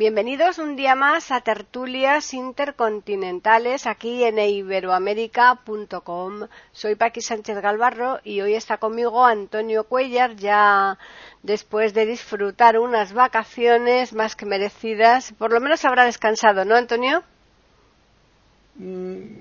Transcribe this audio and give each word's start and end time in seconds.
Bienvenidos 0.00 0.56
un 0.56 0.76
día 0.76 0.94
más 0.94 1.30
a 1.30 1.42
tertulias 1.42 2.32
intercontinentales 2.32 3.86
aquí 3.86 4.24
en 4.24 4.38
iberoamérica.com. 4.38 6.46
Soy 6.72 6.94
Paqui 6.94 7.20
Sánchez 7.20 7.60
Galvarro 7.60 8.18
y 8.24 8.40
hoy 8.40 8.54
está 8.54 8.78
conmigo 8.78 9.26
Antonio 9.26 9.84
Cuellar, 9.84 10.36
ya 10.36 10.96
después 11.42 11.92
de 11.92 12.06
disfrutar 12.06 12.78
unas 12.78 13.12
vacaciones 13.12 14.14
más 14.14 14.36
que 14.36 14.46
merecidas. 14.46 15.34
Por 15.36 15.52
lo 15.52 15.60
menos 15.60 15.84
habrá 15.84 16.06
descansado, 16.06 16.64
¿no, 16.64 16.76
Antonio? 16.76 17.22
Mm, 18.76 19.34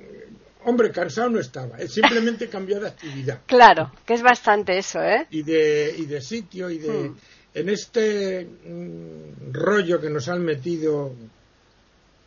hombre, 0.66 0.92
cansado 0.92 1.30
no 1.30 1.40
estaba, 1.40 1.80
simplemente 1.88 2.50
cambió 2.50 2.82
de 2.82 2.90
actividad. 2.90 3.40
Claro, 3.46 3.94
que 4.06 4.14
es 4.14 4.22
bastante 4.22 4.78
eso, 4.78 5.02
¿eh? 5.02 5.26
Y 5.30 5.42
de, 5.42 5.96
y 6.00 6.06
de 6.06 6.20
sitio 6.20 6.70
y 6.70 6.80
de... 6.80 6.90
Hmm 6.90 7.16
en 7.54 7.70
este 7.70 8.46
mm, 8.46 9.54
rollo 9.54 10.00
que 10.00 10.10
nos 10.10 10.28
han 10.28 10.44
metido 10.44 11.14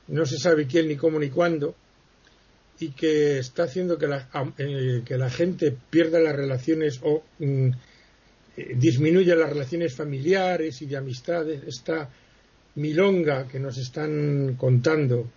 no 0.08 0.26
se 0.26 0.38
sabe 0.38 0.66
quién 0.66 0.88
ni 0.88 0.96
cómo 0.96 1.18
ni 1.18 1.30
cuándo 1.30 1.74
y 2.78 2.90
que 2.90 3.38
está 3.38 3.64
haciendo 3.64 3.96
que 3.96 4.08
la, 4.08 4.28
eh, 4.58 5.02
que 5.04 5.16
la 5.16 5.30
gente 5.30 5.76
pierda 5.90 6.18
las 6.18 6.34
relaciones 6.34 7.00
o 7.02 7.22
mm, 7.38 7.68
eh, 8.56 8.74
disminuya 8.76 9.36
las 9.36 9.50
relaciones 9.50 9.94
familiares 9.94 10.82
y 10.82 10.86
de 10.86 10.96
amistades, 10.96 11.62
esta 11.66 12.10
milonga 12.74 13.46
que 13.46 13.60
nos 13.60 13.78
están 13.78 14.56
contando 14.58 15.28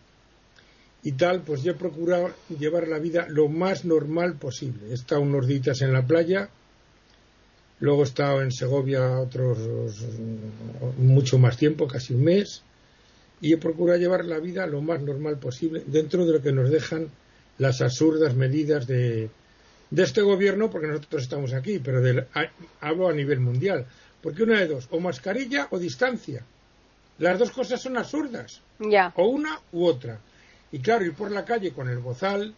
y 1.03 1.11
tal, 1.11 1.43
pues 1.43 1.61
yo 1.61 1.73
he 1.73 1.75
procurado 1.75 2.33
llevar 2.57 2.87
la 2.87 2.97
vida 2.97 3.27
lo 3.29 3.47
más 3.47 3.85
normal 3.85 4.37
posible. 4.37 4.89
He 4.89 4.95
estado 4.95 5.21
unos 5.21 5.45
días 5.45 5.81
en 5.81 5.93
la 5.93 6.05
playa, 6.05 6.49
Luego 7.79 8.01
he 8.01 8.05
estado 8.05 8.41
en 8.41 8.51
Segovia 8.51 9.19
otros 9.19 9.57
mucho 10.97 11.37
más 11.37 11.57
tiempo, 11.57 11.87
casi 11.87 12.13
un 12.13 12.23
mes, 12.23 12.63
y 13.41 13.53
he 13.53 13.57
procurado 13.57 13.99
llevar 13.99 14.25
la 14.25 14.39
vida 14.39 14.65
lo 14.65 14.81
más 14.81 15.01
normal 15.01 15.37
posible 15.39 15.83
dentro 15.85 16.25
de 16.25 16.33
lo 16.33 16.41
que 16.41 16.53
nos 16.53 16.69
dejan 16.69 17.09
las 17.57 17.81
absurdas 17.81 18.35
medidas 18.35 18.87
de, 18.87 19.29
de 19.91 20.03
este 20.03 20.21
gobierno, 20.21 20.69
porque 20.69 20.87
nosotros 20.87 21.23
estamos 21.23 21.53
aquí, 21.53 21.79
pero 21.79 22.01
hablo 22.81 23.09
a 23.09 23.13
nivel 23.13 23.39
mundial. 23.39 23.85
Porque 24.21 24.43
una 24.43 24.59
de 24.59 24.67
dos, 24.67 24.87
o 24.89 24.99
mascarilla 24.99 25.67
o 25.71 25.77
distancia. 25.77 26.43
Las 27.19 27.39
dos 27.39 27.51
cosas 27.51 27.81
son 27.81 27.97
absurdas. 27.97 28.61
O 29.15 29.27
una 29.27 29.59
u 29.71 29.85
otra. 29.85 30.19
Y 30.71 30.79
claro, 30.79 31.05
ir 31.05 31.13
por 31.13 31.31
la 31.31 31.45
calle 31.45 31.71
con 31.71 31.87
el 31.89 31.99
bozal 31.99 32.53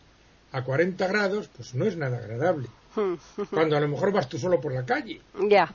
a 0.51 0.63
40 0.63 1.07
grados, 1.07 1.49
pues 1.55 1.75
no 1.75 1.85
es 1.85 1.97
nada 1.97 2.17
agradable. 2.17 2.67
Cuando 3.51 3.77
a 3.77 3.79
lo 3.79 3.87
mejor 3.87 4.11
vas 4.11 4.27
tú 4.27 4.37
solo 4.37 4.59
por 4.59 4.73
la 4.73 4.85
calle. 4.85 5.21
Ya. 5.49 5.73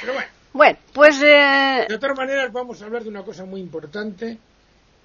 Pero 0.00 0.14
bueno. 0.14 0.28
Bueno, 0.52 0.78
pues. 0.92 1.20
Eh... 1.22 1.86
De 1.88 1.94
otra 1.94 2.14
manera, 2.14 2.48
vamos 2.48 2.80
a 2.80 2.84
hablar 2.84 3.02
de 3.02 3.08
una 3.08 3.22
cosa 3.22 3.44
muy 3.44 3.60
importante 3.60 4.38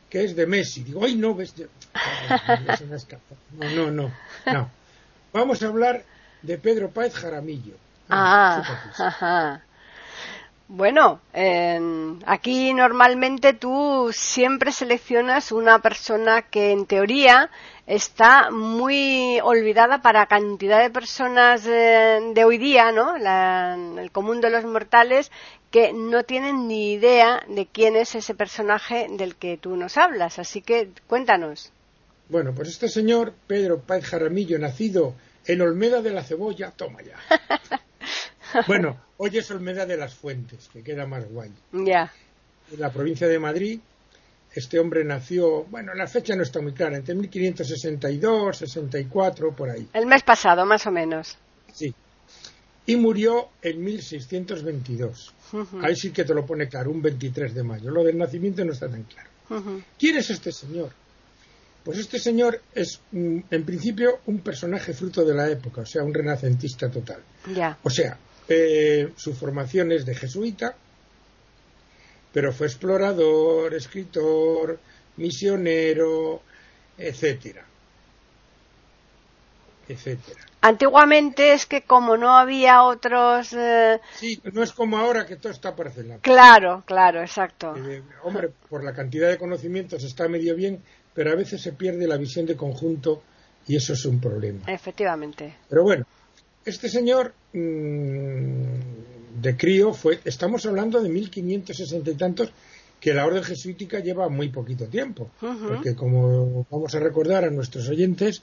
que 0.09 0.23
es 0.23 0.36
de 0.36 0.46
Messi. 0.48 0.84
Digo, 0.84 1.04
ay, 1.04 1.16
no, 1.16 1.36
ves. 1.36 1.54
No, 3.58 3.69
no, 3.69 3.91
no, 3.91 4.12
no. 4.46 4.72
Vamos 5.34 5.62
a 5.62 5.68
hablar 5.68 6.03
de 6.41 6.58
Pedro 6.58 6.90
Páez 6.90 7.13
Jaramillo. 7.13 7.75
Ah, 8.09 8.63
ajá. 8.97 9.63
Bueno, 10.72 11.19
aquí 12.28 12.75
normalmente 12.75 13.53
tú 13.53 14.12
siempre 14.13 14.72
seleccionas 14.72 15.52
una 15.52 15.81
persona 15.81 16.44
que 16.44 16.72
en 16.72 16.85
teoría 16.85 17.50
está 17.88 18.52
muy 18.52 19.40
olvidada 19.41 20.03
para 20.03 20.28
cantidad 20.28 20.80
de 20.80 20.91
personas 20.91 21.66
eh, 21.66 22.19
de, 22.35 22.46
hoy 22.46 22.59
día, 22.59 22.91
¿no? 22.91 23.16
el 24.00 24.12
común 24.12 24.41
de 24.41 24.52
los 24.52 24.63
mortales 24.63 25.31
que 25.72 25.91
no 25.91 26.22
tienen 26.24 26.68
ni 26.68 26.94
idea 26.94 27.44
de 27.47 27.66
quién 27.66 27.96
es 27.96 28.13
ese 28.13 28.36
personaje 28.36 29.07
del 29.09 29.38
que 29.38 29.57
tú 29.57 29.75
nos 29.75 29.97
hablas. 29.97 30.38
Así 30.38 30.62
que 30.62 30.90
cuéntanos. 31.07 31.72
Bueno, 32.30 32.53
pues 32.53 32.69
este 32.69 32.90
señor, 32.90 33.34
Pedro 33.47 33.81
Páez 33.81 34.06
Jaramillo, 34.06 34.59
nacido 34.59 35.16
en 35.47 35.62
Olmeda 35.62 36.03
de 36.03 36.12
la 36.12 36.24
Cebolla, 36.24 36.69
toma 36.69 37.00
ya. 37.01 37.18
Bueno, 38.68 39.00
hoy 39.18 39.38
es 39.38 39.50
Olmeda 39.52 39.86
de 39.86 39.98
las 39.98 40.14
Fuentes, 40.14 40.70
que 40.72 40.84
queda 40.84 41.06
más 41.06 41.28
guay. 41.30 41.52
Ya. 41.72 42.12
En 42.72 42.80
la 42.80 42.92
provincia 42.92 43.28
de 43.28 43.40
Madrid, 43.40 43.80
este 44.54 44.80
hombre 44.80 45.04
nació, 45.04 45.66
bueno, 45.66 45.94
la 45.94 46.08
fecha 46.08 46.36
no 46.36 46.44
está 46.44 46.62
muy 46.62 46.74
clara, 46.74 46.98
entre 46.98 47.16
1562, 47.16 48.58
64, 48.58 49.56
por 49.56 49.70
ahí. 49.70 49.88
El 49.94 50.06
mes 50.06 50.24
pasado, 50.24 50.66
más 50.66 50.86
o 50.88 50.92
menos. 50.92 51.38
Sí. 51.74 51.94
Y 52.86 52.96
murió 52.96 53.50
en 53.62 53.84
1622. 53.84 55.34
Ahí 55.81 55.96
sí 55.96 56.12
que 56.12 56.24
te 56.24 56.34
lo 56.34 56.46
pone 56.46 56.68
claro, 56.68 56.92
un 56.92 57.02
23 57.02 57.54
de 57.54 57.64
mayo. 57.64 57.92
Lo 57.92 58.04
del 58.04 58.18
nacimiento 58.18 58.64
no 58.66 58.74
está 58.74 58.90
tan 58.90 59.04
claro. 59.04 59.30
¿Quién 59.98 60.18
es 60.18 60.30
este 60.30 60.52
señor? 60.52 60.92
Pues 61.84 61.98
este 62.00 62.20
señor 62.20 62.62
es, 62.76 63.00
mm, 63.12 63.40
en 63.50 63.66
principio, 63.66 64.20
un 64.26 64.40
personaje 64.40 64.94
fruto 64.94 65.24
de 65.24 65.34
la 65.34 65.50
época, 65.50 65.81
o 65.81 65.86
sea, 65.86 66.04
un 66.04 66.14
renacentista 66.14 66.90
total. 66.90 67.22
Ya. 67.56 67.78
O 67.84 67.90
sea, 67.90 68.18
eh, 68.50 69.14
su 69.16 69.34
formación 69.34 69.92
es 69.92 70.06
de 70.06 70.16
jesuita, 70.16 70.76
pero 72.34 72.52
fue 72.52 72.68
explorador, 72.68 73.74
escritor, 73.74 74.80
misionero, 75.18 76.42
etcétera. 76.98 77.66
etcétera. 79.88 80.42
Antiguamente 80.62 81.54
es 81.54 81.66
que 81.66 81.84
como 81.84 82.18
no 82.18 82.36
había 82.36 82.84
otros... 82.84 83.54
Eh, 83.54 84.00
sí, 84.16 84.42
no 84.52 84.62
es 84.62 84.74
como 84.74 84.98
ahora 84.98 85.26
que 85.26 85.38
todo 85.38 85.54
está 85.54 85.74
la... 86.04 86.18
Claro, 86.18 86.84
claro, 86.86 87.22
exacto. 87.22 87.76
Eh, 87.78 88.04
hombre, 88.24 88.50
por 88.70 88.84
la 88.84 88.94
cantidad 88.94 89.30
de 89.30 89.38
conocimientos 89.38 90.04
está 90.04 90.28
medio 90.28 90.56
bien, 90.56 90.84
pero 91.14 91.31
a 91.31 91.36
veces 91.36 91.62
se 91.62 91.72
pierde 91.72 92.08
la 92.08 92.18
visión 92.18 92.46
de 92.46 92.58
conjunto 92.58 93.24
y 93.68 93.78
eso 93.78 93.94
es 93.94 94.04
un 94.06 94.20
problema. 94.20 94.62
Efectivamente. 94.68 95.56
Pero 95.70 95.84
bueno, 95.84 96.06
este 96.66 96.90
señor 96.90 97.34
mm, 97.53 99.42
de 99.42 99.58
crío 99.58 99.94
fue, 99.94 100.20
estamos 100.25 100.66
hablando 100.66 101.02
de 101.02 101.09
1560 101.09 102.12
y 102.12 102.16
tantos, 102.16 102.52
que 103.00 103.14
la 103.14 103.25
orden 103.25 103.44
jesuítica 103.44 104.00
lleva 104.00 104.28
muy 104.28 104.50
poquito 104.50 104.88
tiempo, 104.88 105.31
porque 105.40 105.96
como 105.96 106.66
vamos 106.69 106.94
a 106.96 107.00
recordar 107.00 107.46
a 107.46 107.50
nuestros 107.50 107.88
oyentes, 107.88 108.42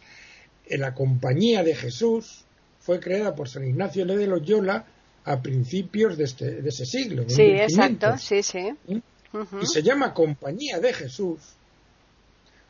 en 0.67 0.81
la 0.81 0.95
Compañía 0.95 1.63
de 1.63 1.75
Jesús 1.75 2.45
fue 2.81 2.99
creada 2.99 3.35
por 3.35 3.49
San 3.49 3.67
Ignacio 3.67 4.07
de 4.07 4.27
Loyola 4.27 4.87
a 5.25 5.43
principios 5.43 6.17
de, 6.17 6.25
este, 6.25 6.63
de 6.63 6.69
ese 6.69 6.87
siglo. 6.87 7.25
sí, 7.29 7.43
exacto, 7.43 8.17
sí, 8.17 8.43
sí. 8.43 8.71
Y 9.61 9.67
se 9.67 9.83
llama 9.83 10.15
Compañía 10.15 10.81
de 10.81 10.95
Jesús 10.95 11.41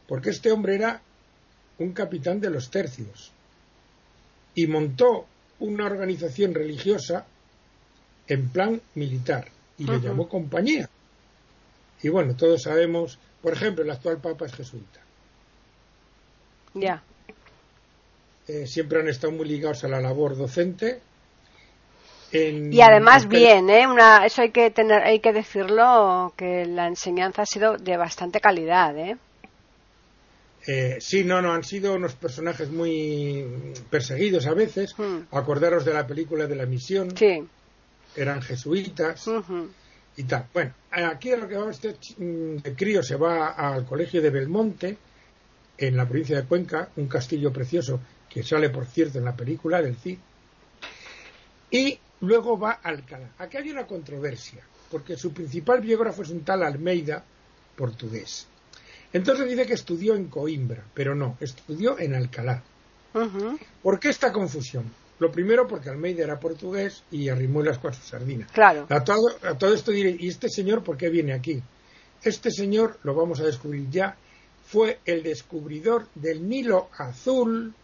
porque 0.09 0.31
este 0.31 0.51
hombre 0.53 0.75
era 0.77 1.01
un 1.79 1.93
capitán 1.93 2.41
de 2.41 2.51
los 2.51 2.71
tercios 2.71 3.33
y 4.55 4.67
montó 4.67 5.27
una 5.61 5.87
organización 5.87 6.55
religiosa 6.55 7.27
en 8.28 8.49
plan 8.49 8.81
militar 8.94 9.49
y 9.79 9.85
le 9.85 10.00
llamó 10.00 10.29
compañía. 10.29 10.88
Y 12.03 12.08
bueno, 12.08 12.37
todos 12.37 12.62
sabemos, 12.62 13.19
por 13.43 13.53
ejemplo, 13.53 13.85
el 13.85 13.91
actual 13.91 14.19
Papa 14.19 14.47
es 14.47 14.55
jesuita. 14.55 15.00
Ya. 16.75 17.03
Eh, 18.49 18.67
siempre 18.67 19.00
han 19.00 19.08
estado 19.08 19.32
muy 19.32 19.47
ligados 19.47 19.82
a 19.85 19.88
la 19.88 20.00
labor 20.00 20.37
docente. 20.37 21.00
y 22.32 22.81
además 22.81 23.29
bien, 23.29 23.70
¿eh? 23.70 23.87
Una, 23.87 24.26
eso 24.26 24.43
hay 24.43 24.50
que 24.50 24.70
tener, 24.70 25.03
hay 25.03 25.20
que 25.20 25.32
decirlo 25.32 26.32
que 26.37 26.67
la 26.67 26.87
enseñanza 26.87 27.43
ha 27.43 27.47
sido 27.47 27.76
de 27.76 27.97
bastante 27.97 28.41
calidad, 28.41 28.97
¿eh? 28.99 29.17
Eh, 30.67 30.97
sí, 31.01 31.23
no, 31.23 31.41
no, 31.41 31.53
han 31.53 31.63
sido 31.63 31.95
unos 31.95 32.15
personajes 32.15 32.71
muy 32.71 33.73
perseguidos 33.89 34.47
a 34.47 34.55
veces. 34.55 34.95
Hmm. 34.99 35.21
Acordaros 35.31 35.85
de 35.85 35.95
la 35.95 36.07
película 36.07 36.47
de 36.47 36.57
la 36.57 36.67
misión. 36.67 37.17
Sí. 37.17 37.47
Eran 38.17 38.43
jesuitas 38.43 39.29
y 40.17 40.25
tal. 40.25 40.47
Bueno, 40.53 40.73
aquí 40.91 41.31
lo 41.37 41.47
que 41.47 41.57
va 41.57 41.71
este 41.71 41.97
mm, 42.19 42.57
crío 42.77 43.03
se 43.03 43.17
va 43.17 43.49
al 43.51 43.85
colegio 43.85 44.21
de 44.21 44.31
Belmonte, 44.31 44.97
en 45.79 45.97
la 45.97 46.07
provincia 46.07 46.37
de 46.37 46.47
Cuenca, 46.47 46.89
un 46.97 47.07
castillo 47.07 47.53
precioso 47.53 48.01
que 48.29 48.43
sale, 48.43 48.71
por 48.71 48.87
cierto, 48.87 49.19
en 49.19 49.25
la 49.25 49.37
película 49.37 49.81
del 49.83 49.97
Cid. 49.97 50.19
Y 51.71 51.99
luego 52.21 52.59
va 52.59 52.81
a 52.83 52.89
Alcalá. 52.89 53.31
Aquí 53.39 53.59
hay 53.59 53.71
una 53.71 53.87
controversia, 53.87 54.63
porque 54.91 55.17
su 55.17 55.33
principal 55.33 55.81
biógrafo 55.81 56.23
es 56.23 56.31
un 56.31 56.41
tal 56.45 56.63
Almeida, 56.63 57.23
portugués. 57.77 58.49
Entonces 59.17 59.49
dice 59.49 59.65
que 59.65 59.73
estudió 59.73 60.15
en 60.15 60.27
Coimbra, 60.27 60.85
pero 60.93 61.15
no, 61.15 61.39
estudió 61.41 61.99
en 61.99 62.15
Alcalá. 62.15 62.63
¿Por 63.83 63.99
qué 63.99 64.11
esta 64.11 64.31
confusión? 64.31 64.93
Lo 65.19 65.33
primero 65.33 65.67
porque 65.67 65.89
Almeida 65.89 66.23
era 66.23 66.39
portugués 66.39 67.03
y 67.11 67.31
arrimó 67.31 67.63
las 67.63 67.79
cuatro 67.79 68.03
sardinas. 68.03 68.53
Claro. 68.53 68.87
A 68.91 69.03
todo, 69.03 69.35
a 69.43 69.57
todo 69.57 69.73
esto 69.73 69.91
diré, 69.91 70.15
¿y 70.21 70.29
este 70.29 70.51
señor 70.51 70.85
por 70.85 70.99
qué 70.99 71.09
viene 71.09 71.33
aquí? 71.33 71.63
Este 72.23 72.51
señor, 72.51 72.99
lo 73.05 73.15
vamos 73.15 73.41
a 73.41 73.45
descubrir 73.45 73.89
ya, 73.89 74.19
fue 74.67 74.99
el 75.07 75.23
descubridor 75.23 76.09
del 76.15 76.47
Nilo 76.47 76.91
Azul 76.99 77.75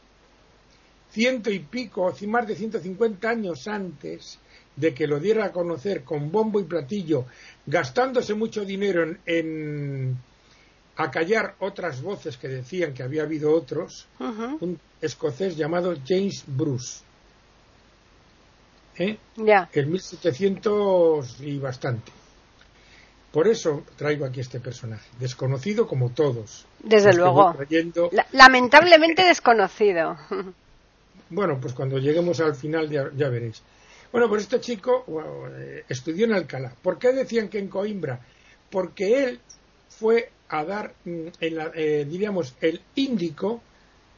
ciento 1.13 1.51
y 1.51 1.61
pico, 1.61 2.15
más 2.27 2.47
de 2.47 2.57
150 2.57 3.27
años 3.27 3.69
antes 3.69 4.39
de 4.77 4.93
que 4.93 5.07
lo 5.07 5.19
diera 5.19 5.47
a 5.47 5.53
conocer 5.53 6.05
con 6.05 6.31
bombo 6.31 6.61
y 6.61 6.65
platillo, 6.65 7.25
gastándose 7.67 8.35
mucho 8.35 8.67
dinero 8.67 9.03
en, 9.03 9.19
en 9.25 10.19
acallar 10.97 11.55
otras 11.61 12.03
voces 12.03 12.37
que 12.37 12.49
decían 12.49 12.95
que 12.95 13.03
había 13.03 13.23
habido 13.23 13.55
otros, 13.55 14.07
un 14.19 14.79
escocés 15.01 15.57
llamado 15.57 15.95
James 16.07 16.45
Bruce. 16.47 17.01
¿Eh? 18.99 19.17
Ya. 19.37 19.71
En 19.73 19.91
1700 19.91 21.41
y 21.41 21.59
bastante. 21.59 22.13
Por 23.33 23.49
eso 23.49 23.83
traigo 23.97 24.27
aquí 24.27 24.41
este 24.41 24.61
personaje, 24.61 25.09
desconocido 25.19 25.87
como 25.87 26.11
todos. 26.11 26.67
Desde 26.81 27.15
luego. 27.15 27.55
trayendo. 27.55 28.11
Lamentablemente 28.33 29.25
desconocido. 29.25 30.17
Bueno, 31.35 31.59
pues 31.59 31.73
cuando 31.73 31.97
lleguemos 31.97 32.41
al 32.41 32.55
final 32.55 32.91
ya, 32.91 33.11
ya 33.17 33.31
veréis. 33.31 33.63
Bueno, 34.13 34.29
pues 34.29 34.43
este 34.43 34.61
chico 34.61 35.07
eh, 35.57 35.83
estudió 35.89 36.27
en 36.27 36.35
Alcalá. 36.35 36.75
¿Por 36.83 36.99
qué 36.99 37.11
decían 37.13 37.49
que 37.49 37.59
en 37.59 37.69
Coimbra? 37.69 38.21
Porque 38.71 39.25
él 39.25 39.41
fue 39.89 40.31
a 40.59 40.65
dar, 40.65 40.95
mm, 41.05 41.27
en 41.41 41.55
la, 41.57 41.71
eh, 41.75 42.07
diríamos, 42.09 42.55
el 42.61 42.81
Índico, 42.95 43.63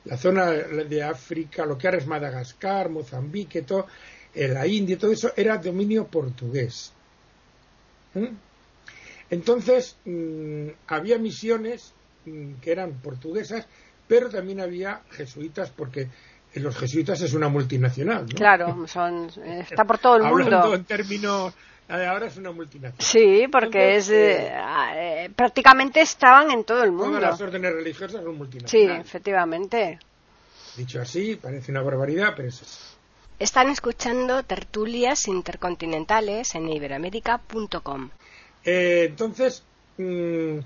la 0.04 0.16
zona 0.16 0.50
de 0.50 1.02
África, 1.02 1.64
lo 1.64 1.78
que 1.78 1.86
ahora 1.86 1.98
es 1.98 2.06
Madagascar, 2.06 2.90
Mozambique, 2.90 3.62
todo, 3.62 3.86
eh, 4.34 4.48
la 4.48 4.66
India, 4.66 4.98
todo 4.98 5.12
eso 5.12 5.32
era 5.36 5.56
dominio 5.58 6.06
portugués. 6.06 6.92
¿Mm? 8.14 8.26
Entonces, 9.30 9.96
mm, 10.04 10.68
había 10.88 11.18
misiones 11.18 11.94
que 12.60 12.72
eran 12.72 12.94
portuguesas, 12.94 13.66
pero 14.08 14.28
también 14.30 14.60
había 14.60 15.02
jesuitas, 15.10 15.70
porque 15.70 16.08
los 16.54 16.76
jesuitas 16.76 17.20
es 17.20 17.34
una 17.34 17.48
multinacional. 17.48 18.26
¿no? 18.26 18.34
Claro, 18.34 18.86
son, 18.86 19.30
está 19.44 19.84
por 19.84 19.98
todo 19.98 20.16
el 20.16 20.24
Hablando 20.24 20.58
mundo. 20.58 20.74
en 20.74 20.84
términos. 20.84 21.54
Eh, 21.88 22.06
Ahora 22.06 22.26
es 22.26 22.36
una 22.36 22.50
multinacional. 22.52 23.04
Sí, 23.04 23.46
porque 23.50 23.96
es 23.96 24.08
Entonces, 24.08 24.50
eh, 24.50 25.24
eh, 25.24 25.30
prácticamente 25.34 26.00
estaban 26.00 26.50
en 26.50 26.64
todo 26.64 26.82
el 26.84 26.90
Todas 26.90 27.04
mundo. 27.06 27.20
las 27.20 27.40
órdenes 27.40 27.72
religiosas 27.74 28.22
son 28.22 28.32
Sí, 28.32 28.38
multinacionales. 28.38 29.06
efectivamente. 29.06 29.98
Dicho 30.76 31.00
así, 31.00 31.36
parece 31.36 31.70
una 31.70 31.82
barbaridad, 31.82 32.32
pero 32.36 32.48
es 32.48 32.62
así. 32.62 32.78
Están 33.38 33.68
escuchando 33.68 34.42
tertulias 34.44 35.26
intercontinentales 35.28 36.54
en 36.54 36.68
iberamérica.com. 36.68 38.10
Eh, 38.64 39.06
entonces, 39.10 39.62
mm, 39.98 40.58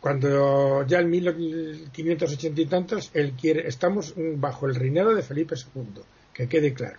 cuando 0.00 0.86
ya 0.86 1.00
en 1.00 1.10
1580 1.10 2.60
y 2.60 2.66
tantos, 2.66 3.10
él 3.14 3.32
quiere, 3.40 3.66
estamos 3.68 4.14
bajo 4.16 4.66
el 4.66 4.74
reinado 4.74 5.14
de 5.14 5.22
Felipe 5.22 5.54
II, 5.56 6.02
que 6.34 6.48
quede 6.48 6.74
claro. 6.74 6.98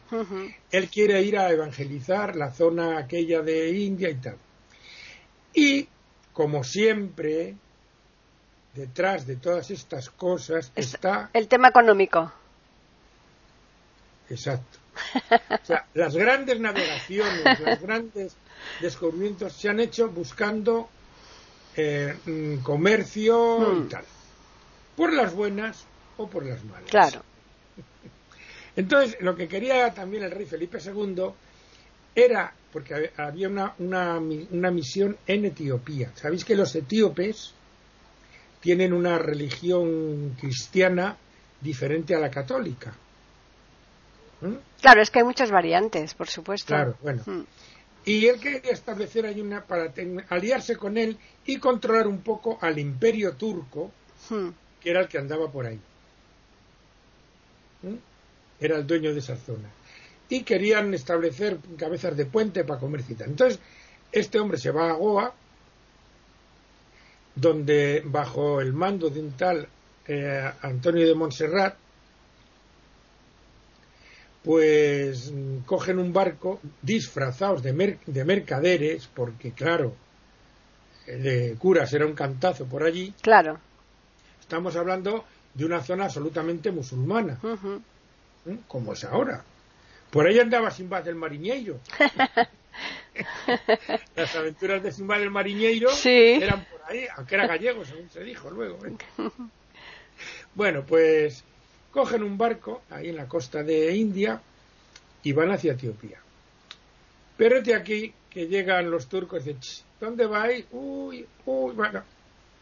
Él 0.72 0.90
quiere 0.90 1.22
ir 1.22 1.38
a 1.38 1.52
evangelizar 1.52 2.36
la 2.36 2.52
zona 2.52 2.98
aquella 2.98 3.42
de 3.42 3.70
India 3.72 4.10
y 4.10 4.16
tal. 4.16 4.38
Y, 5.54 5.88
como 6.34 6.64
siempre, 6.64 7.54
detrás 8.74 9.28
de 9.28 9.36
todas 9.36 9.72
estas 9.72 10.10
cosas 10.10 10.72
Es- 10.76 10.94
está 10.96 11.30
El 11.34 11.48
tema 11.48 11.68
económico. 11.70 12.32
Exacto. 14.30 14.80
O 15.62 15.66
sea, 15.66 15.86
las 15.94 16.16
grandes 16.16 16.60
navegaciones, 16.60 17.60
los 17.60 17.80
grandes 17.82 18.36
descubrimientos 18.82 19.54
se 19.54 19.70
han 19.70 19.80
hecho 19.80 20.10
buscando 20.10 20.90
eh, 21.76 22.16
mm, 22.26 22.58
comercio 22.64 23.86
y 23.86 23.90
tal. 23.90 24.06
Por 24.96 25.12
las 25.14 25.34
buenas 25.34 25.86
o 26.18 26.28
por 26.30 26.46
las 26.46 26.64
malas. 26.64 26.90
Claro. 26.90 27.22
Entonces, 28.76 29.18
lo 29.22 29.36
que 29.36 29.48
quería 29.48 29.94
también 29.94 30.24
el 30.24 30.32
rey 30.32 30.46
Felipe 30.46 30.80
II 30.84 31.28
era, 32.14 32.54
porque 32.74 32.94
hab- 32.94 33.12
había 33.18 33.48
una, 33.50 33.74
una, 33.80 34.18
una 34.20 34.72
misión 34.72 35.18
en 35.28 35.46
Etiopía. 35.46 36.12
Sabéis 36.16 36.44
que 36.46 36.56
los 36.56 36.76
etíopes 36.76 37.54
tienen 38.62 38.94
una 38.94 39.18
religión 39.18 40.36
cristiana 40.40 41.16
diferente 41.62 42.16
a 42.16 42.20
la 42.20 42.30
católica. 42.30 42.94
¿Mm? 44.42 44.56
Claro, 44.82 45.02
es 45.02 45.10
que 45.10 45.20
hay 45.20 45.26
muchas 45.26 45.52
variantes, 45.52 46.14
por 46.14 46.28
supuesto. 46.28 46.68
Claro, 46.68 46.98
bueno. 47.02 47.24
Mm. 47.26 47.42
Y 48.08 48.28
él 48.28 48.40
quería 48.40 48.72
establecer 48.72 49.26
ahí 49.26 49.42
una 49.42 49.64
para 49.64 49.92
aliarse 50.30 50.76
con 50.76 50.98
él 50.98 51.18
y 51.46 51.58
controlar 51.58 52.08
un 52.08 52.22
poco 52.22 52.58
al 52.62 52.78
imperio 52.78 53.34
turco, 53.34 53.92
Mm. 54.30 54.50
que 54.82 54.90
era 54.90 55.02
el 55.02 55.08
que 55.08 55.18
andaba 55.18 55.50
por 55.52 55.66
ahí. 55.66 55.80
Era 58.60 58.78
el 58.78 58.88
dueño 58.88 59.14
de 59.14 59.20
esa 59.20 59.36
zona. 59.36 59.70
Y 60.30 60.44
querían 60.44 60.94
establecer 60.94 61.58
cabezas 61.78 62.16
de 62.18 62.26
puente 62.26 62.64
para 62.64 62.80
tal. 62.80 63.30
Entonces, 63.30 63.60
este 64.12 64.40
hombre 64.40 64.58
se 64.58 64.72
va 64.72 64.90
a 64.90 64.94
Goa, 64.94 65.34
donde 67.36 68.02
bajo 68.06 68.62
el 68.62 68.74
mando 68.74 69.10
de 69.10 69.20
un 69.20 69.32
tal 69.34 69.68
eh, 70.08 70.52
Antonio 70.62 71.06
de 71.06 71.16
Montserrat, 71.16 71.76
pues 74.44 75.34
cogen 75.66 75.98
un 76.00 76.14
barco 76.14 76.60
disfrazados 76.82 77.64
de, 77.64 77.74
mer- 77.74 78.00
de 78.06 78.24
mercaderes, 78.24 79.10
porque 79.14 79.52
claro, 79.52 79.96
de 81.08 81.56
curas 81.58 81.92
era 81.94 82.06
un 82.06 82.14
cantazo 82.14 82.66
por 82.66 82.84
allí, 82.84 83.14
Claro. 83.22 83.60
estamos 84.40 84.76
hablando 84.76 85.26
de 85.54 85.66
una 85.66 85.82
zona 85.84 86.06
absolutamente 86.06 86.72
musulmana. 86.72 87.40
¿Eh? 88.48 88.58
como 88.68 88.94
es 88.94 89.04
ahora. 89.04 89.44
Por 90.12 90.28
ahí 90.28 90.40
andaba 90.40 90.72
Simbad 90.72 91.08
el 91.08 91.16
Mariñeiro. 91.16 91.80
Las 94.16 94.36
aventuras 94.36 94.84
de 94.84 94.92
Simbad 94.92 95.22
el 95.22 95.32
Mariñeiro 95.32 95.90
Sí. 95.90 96.40
eran 96.42 96.66
por 96.66 96.82
ahí, 96.86 97.06
aunque 97.16 97.36
era 97.36 97.48
gallego, 97.48 97.86
según 97.86 98.10
se 98.10 98.24
dijo 98.24 98.50
luego. 98.50 98.86
¿eh? 98.86 98.94
Bueno, 100.54 100.86
pues 100.86 101.44
cogen 101.92 102.24
un 102.24 102.38
barco 102.38 102.82
ahí 102.90 103.10
en 103.10 103.18
la 103.18 103.28
costa 103.28 103.64
de 103.64 103.94
India 103.94 104.42
y 105.24 105.34
van 105.34 105.52
hacia 105.52 105.74
Etiopía. 105.74 106.18
Pero 107.36 107.62
de 107.62 107.76
aquí 107.76 108.14
que 108.30 108.48
llegan 108.48 108.90
los 108.90 109.08
turcos 109.08 109.44
de 109.44 109.60
"Ch, 109.60 109.84
¿dónde 110.00 110.26
vais? 110.26 110.64
Uy, 110.72 111.28
uy, 111.46 111.74
bueno, 111.74 112.02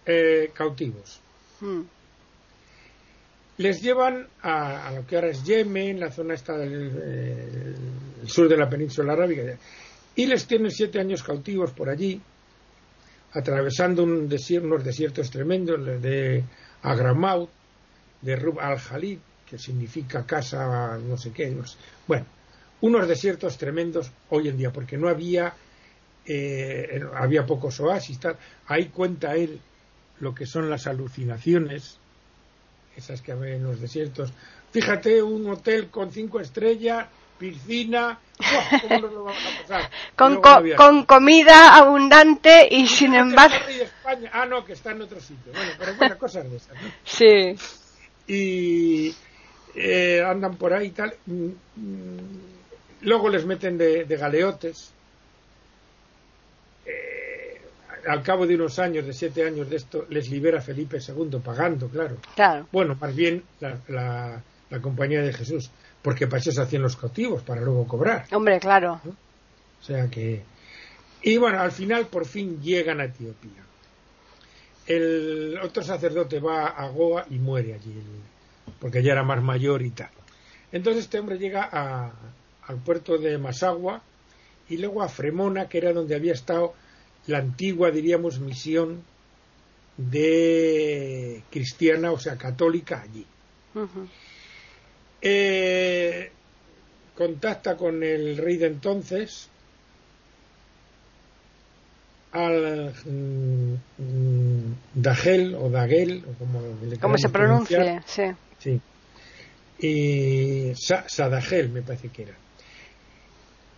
eh, 0.08 0.50
cautivos. 0.56 1.20
Mm. 1.62 1.82
Les 3.58 3.82
llevan 3.82 4.28
a, 4.42 4.88
a 4.88 4.92
lo 4.92 5.06
que 5.06 5.16
ahora 5.16 5.30
es 5.30 5.44
Yemen, 5.44 6.00
la 6.00 6.12
zona 6.12 6.34
esta 6.34 6.58
del 6.58 6.92
eh, 7.04 7.76
sur 8.26 8.50
de 8.50 8.58
la 8.58 8.70
península 8.70 9.14
arábiga, 9.14 9.58
y 10.16 10.26
les 10.26 10.48
tienen 10.48 10.72
siete 10.72 11.00
años 11.00 11.22
cautivos 11.24 11.72
por 11.72 11.90
allí, 11.90 12.20
atravesando 13.34 14.04
un 14.04 14.28
desierto, 14.28 14.68
unos 14.68 14.84
desiertos 14.84 15.30
tremendos 15.30 16.02
de 16.02 16.44
Agramaut, 16.82 17.50
de 18.22 18.36
Rub 18.36 18.60
al-Jalid, 18.60 19.20
que 19.50 19.58
significa 19.58 20.26
casa 20.26 20.98
no 20.98 21.18
sé 21.18 21.32
qué, 21.32 21.56
bueno, 22.08 22.26
unos 22.82 23.08
desiertos 23.08 23.58
tremendos 23.58 24.12
hoy 24.30 24.50
en 24.50 24.58
día, 24.58 24.72
porque 24.72 24.98
no 24.98 25.08
había, 25.08 25.54
eh, 26.26 27.02
había 27.16 27.46
pocos 27.46 27.80
oasis, 27.80 28.20
tal. 28.20 28.38
ahí 28.68 28.88
cuenta 28.88 29.36
él 29.36 29.60
lo 30.20 30.34
que 30.34 30.46
son 30.46 30.70
las 30.70 30.88
alucinaciones, 30.88 32.00
esas 32.96 33.22
que 33.22 33.32
hay 33.32 33.54
en 33.54 33.64
los 33.64 33.80
desiertos. 33.82 34.32
Fíjate, 34.72 35.22
un 35.22 35.50
hotel 35.50 35.90
con 35.90 36.12
cinco 36.12 36.40
estrellas, 36.40 37.08
piscina. 37.38 38.20
¿cómo 38.82 39.00
nos 39.02 39.14
lo 39.14 39.24
vamos 39.26 39.42
a 39.46 39.62
pasar? 39.62 39.92
Con, 40.16 40.42
co- 40.42 40.60
no 40.62 40.76
con 40.76 41.06
comida 41.06 41.76
abundante 41.76 42.68
y 42.70 42.88
sin 42.88 43.14
embargo. 43.16 43.56
Ah, 44.32 44.46
no, 44.46 44.64
que 44.66 44.74
está 44.74 44.92
en 44.92 45.02
otro 45.02 45.20
sitio. 45.20 45.52
Bueno, 45.54 45.72
pero 45.78 45.96
bueno, 45.96 46.18
cosas 46.18 46.50
de 46.50 46.58
esas. 46.58 46.74
¿no? 46.82 46.90
Sí. 47.06 47.56
Y 48.28 49.16
eh, 49.76 50.24
andan 50.26 50.56
por 50.56 50.74
ahí 50.74 50.88
y 50.88 50.92
tal. 50.92 51.14
Mm, 51.26 51.48
mm, 51.76 52.42
Luego 53.02 53.30
les 53.30 53.46
meten 53.46 53.78
de, 53.78 54.06
de 54.06 54.18
galeotes. 54.18 54.92
Eh, 56.86 57.62
al 58.08 58.24
cabo 58.24 58.46
de 58.46 58.56
unos 58.56 58.80
años, 58.80 59.06
de 59.06 59.14
siete 59.14 59.46
años 59.46 59.70
de 59.70 59.78
esto, 59.78 60.06
les 60.10 60.30
libera 60.30 60.62
Felipe 60.62 60.98
II, 61.06 61.40
pagando, 61.44 61.88
claro. 61.90 62.18
Claro. 62.36 62.68
Bueno, 62.72 62.96
más 63.00 63.16
bien 63.16 63.44
la, 63.60 63.78
la, 63.88 64.42
la 64.70 64.82
compañía 64.82 65.22
de 65.22 65.34
Jesús, 65.34 65.70
porque 66.02 66.28
para 66.28 66.40
eso 66.40 66.52
se 66.52 66.62
hacían 66.62 66.82
los 66.82 66.96
cautivos, 66.96 67.44
para 67.44 67.62
luego 67.62 67.88
cobrar. 67.88 68.26
Hombre, 68.32 68.60
claro. 68.60 69.00
O 69.06 69.84
sea 69.84 70.08
que. 70.10 70.42
Y 71.22 71.38
bueno, 71.38 71.60
al 71.60 71.72
final 71.72 72.08
por 72.08 72.26
fin 72.26 72.62
llegan 72.62 73.00
a 73.00 73.06
Etiopía. 73.06 73.64
el 74.88 75.58
otro 75.64 75.84
sacerdote 75.84 76.40
va 76.40 76.68
a 76.68 76.88
Goa 76.90 77.26
y 77.30 77.40
muere 77.40 77.74
allí, 77.74 77.94
porque 78.80 79.02
ya 79.02 79.14
era 79.14 79.24
más 79.24 79.42
mayor 79.42 79.82
y 79.82 79.92
tal. 79.92 80.10
Entonces 80.72 81.04
este 81.06 81.20
hombre 81.20 81.38
llega 81.38 81.70
al 82.66 82.78
puerto 82.78 83.18
de 83.18 83.38
Masagua 83.38 84.02
y 84.68 84.78
luego 84.78 85.02
a 85.04 85.08
Fremona, 85.08 85.70
que 85.70 85.78
era 85.78 85.94
donde 85.94 86.16
había 86.16 86.34
estado 86.34 86.74
la 87.28 87.40
antigua, 87.40 87.92
diríamos, 87.92 88.40
misión 88.40 89.04
de 89.98 91.44
cristiana, 91.50 92.12
o 92.12 92.20
sea, 92.20 92.38
católica 92.38 93.02
allí. 93.02 93.26
Eh, 95.22 96.32
contacta 97.16 97.78
con 97.78 98.04
el 98.04 98.38
rey 98.38 98.58
de 98.58 98.68
entonces, 98.68 99.50
al 102.32 102.94
mm, 103.06 103.74
Dagel 104.96 105.56
o 105.56 105.70
Dagel, 105.70 106.24
o 106.28 106.34
como 106.38 106.62
¿Cómo 107.00 107.18
se 107.18 107.30
pronuncia? 107.30 108.04
Sí. 108.06 108.24
sí. 108.60 108.82
Y 109.80 110.74
Sadagel, 110.76 111.70
me 111.70 111.82
parece 111.82 112.10
que 112.10 112.24
era. 112.24 112.34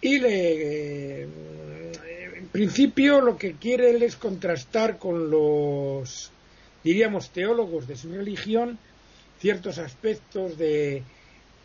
Y 0.02 0.20
le, 0.20 1.28
principio 2.56 3.20
lo 3.20 3.38
que 3.38 3.56
quiere 3.56 3.90
él 3.90 4.02
es 4.02 4.16
contrastar 4.16 4.98
con 4.98 5.30
los, 5.30 6.32
diríamos, 6.86 7.30
teólogos 7.32 7.86
de 7.86 7.98
su 7.98 8.10
religión 8.14 8.80
ciertos 9.42 9.78
aspectos 9.78 10.58
de, 10.58 11.04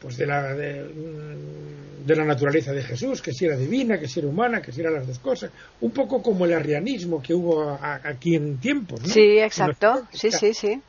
pues 0.00 0.16
de 0.16 0.26
la, 0.26 0.52
de, 0.52 2.16
la 2.16 2.24
naturaleza 2.24 2.72
de 2.72 2.82
Jesús, 2.82 3.22
que 3.22 3.32
si 3.32 3.44
era 3.44 3.56
divina, 3.56 4.00
que 4.00 4.08
si 4.08 4.18
era 4.18 4.28
humana, 4.28 4.60
que 4.60 4.72
si 4.72 4.80
era 4.80 4.90
las 4.90 5.06
dos 5.06 5.20
cosas. 5.20 5.52
Un 5.80 5.92
poco 5.92 6.20
como 6.20 6.44
el 6.44 6.54
arrianismo 6.54 7.22
que 7.22 7.34
hubo 7.34 7.78
aquí 7.80 8.34
en 8.34 8.58
tiempos. 8.58 9.00
¿no? 9.00 9.08
Sí, 9.08 9.38
exacto. 9.38 10.08
Sí, 10.12 10.32
sí, 10.32 10.52
sí. 10.52 10.82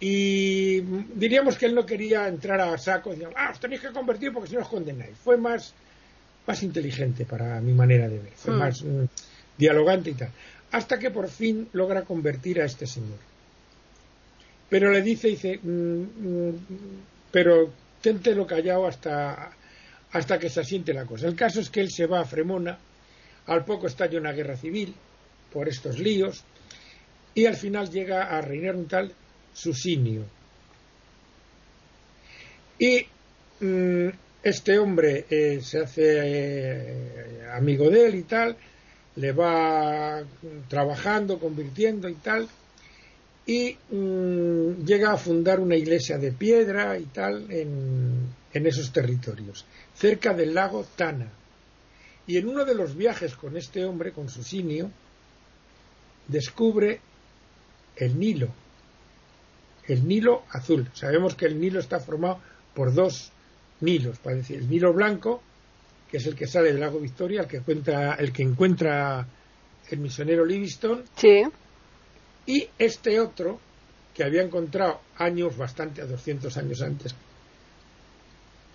Y 0.00 0.80
diríamos 1.14 1.56
que 1.56 1.66
él 1.66 1.74
no 1.76 1.86
quería 1.86 2.26
entrar 2.26 2.60
a 2.60 2.76
saco, 2.78 3.10
decía, 3.10 3.28
ah, 3.36 3.50
os 3.52 3.60
tenéis 3.60 3.80
que 3.80 3.92
convertir 3.92 4.32
porque 4.32 4.48
si 4.48 4.56
no 4.56 4.62
os 4.62 4.68
condenáis. 4.68 5.16
Fue 5.22 5.36
más 5.36 5.72
más 6.46 6.62
inteligente 6.62 7.24
para 7.24 7.60
mi 7.60 7.72
manera 7.72 8.08
de 8.08 8.18
ver, 8.18 8.32
fue 8.34 8.54
hmm. 8.54 8.58
más 8.58 8.82
mm, 8.82 9.04
dialogante 9.56 10.10
y 10.10 10.14
tal, 10.14 10.30
hasta 10.72 10.98
que 10.98 11.10
por 11.10 11.28
fin 11.28 11.68
logra 11.72 12.02
convertir 12.02 12.60
a 12.60 12.64
este 12.64 12.86
señor. 12.86 13.18
Pero 14.68 14.90
le 14.90 15.02
dice, 15.02 15.28
dice, 15.28 15.58
mm, 15.62 15.68
mm, 15.68 16.52
pero 17.30 17.72
téntelo 18.00 18.46
callado 18.46 18.86
hasta, 18.86 19.52
hasta 20.12 20.38
que 20.38 20.50
se 20.50 20.60
asiente 20.60 20.92
la 20.92 21.04
cosa. 21.04 21.28
El 21.28 21.36
caso 21.36 21.60
es 21.60 21.70
que 21.70 21.80
él 21.80 21.90
se 21.90 22.06
va 22.06 22.20
a 22.20 22.24
Fremona, 22.24 22.78
al 23.46 23.64
poco 23.64 23.86
estalla 23.86 24.18
una 24.18 24.32
guerra 24.32 24.56
civil 24.56 24.94
por 25.52 25.68
estos 25.68 25.98
líos, 25.98 26.42
y 27.34 27.46
al 27.46 27.56
final 27.56 27.90
llega 27.90 28.36
a 28.36 28.40
reinar 28.40 28.76
un 28.76 28.88
tal 28.88 29.12
Susinio. 29.52 30.24
Y 32.78 33.06
este 34.42 34.78
hombre 34.78 35.24
eh, 35.30 35.60
se 35.62 35.80
hace 35.80 36.02
eh, 36.04 37.48
amigo 37.54 37.88
de 37.88 38.06
él 38.06 38.14
y 38.16 38.22
tal, 38.24 38.56
le 39.16 39.32
va 39.32 40.22
trabajando, 40.68 41.38
convirtiendo 41.38 42.08
y 42.08 42.14
tal, 42.14 42.48
y 43.46 43.76
mm, 43.90 44.84
llega 44.84 45.12
a 45.12 45.16
fundar 45.16 45.60
una 45.60 45.76
iglesia 45.76 46.18
de 46.18 46.32
piedra 46.32 46.98
y 46.98 47.04
tal 47.04 47.50
en, 47.50 48.34
esos 48.52 48.90
territorios, 48.90 49.66
cerca 49.94 50.32
del 50.32 50.54
lago 50.54 50.84
Tana. 50.96 51.30
Y 52.26 52.38
en 52.38 52.48
uno 52.48 52.64
de 52.64 52.74
los 52.74 52.96
viajes 52.96 53.36
con 53.36 53.56
este 53.56 53.84
hombre, 53.84 54.12
con 54.12 54.28
su 54.28 54.42
simio, 54.42 54.90
descubre 56.26 57.00
el 57.96 58.18
Nilo, 58.18 58.48
el 59.86 60.08
Nilo 60.08 60.44
azul. 60.50 60.88
Sabemos 60.94 61.34
que 61.34 61.46
el 61.46 61.60
Nilo 61.60 61.78
está 61.78 62.00
formado 62.00 62.40
por 62.74 62.92
dos 62.92 63.30
Nilos, 63.80 64.18
para 64.18 64.36
decir, 64.36 64.58
el 64.58 64.68
Nilo 64.68 64.92
blanco, 64.92 65.42
que 66.10 66.18
es 66.18 66.26
el 66.26 66.34
que 66.34 66.46
sale 66.46 66.68
del 66.72 66.80
lago 66.80 67.00
Victoria, 67.00 67.42
el 67.42 67.46
que, 67.46 67.58
encuentra, 67.58 68.14
el 68.14 68.32
que 68.32 68.42
encuentra 68.42 69.26
el 69.90 69.98
misionero 69.98 70.44
Livingstone, 70.44 71.02
sí. 71.16 71.42
y 72.46 72.68
este 72.78 73.20
otro, 73.20 73.60
que 74.14 74.24
había 74.24 74.42
encontrado 74.42 75.00
años, 75.18 75.56
bastante, 75.56 76.02
a 76.02 76.06
200 76.06 76.56
años 76.56 76.82
antes, 76.82 77.14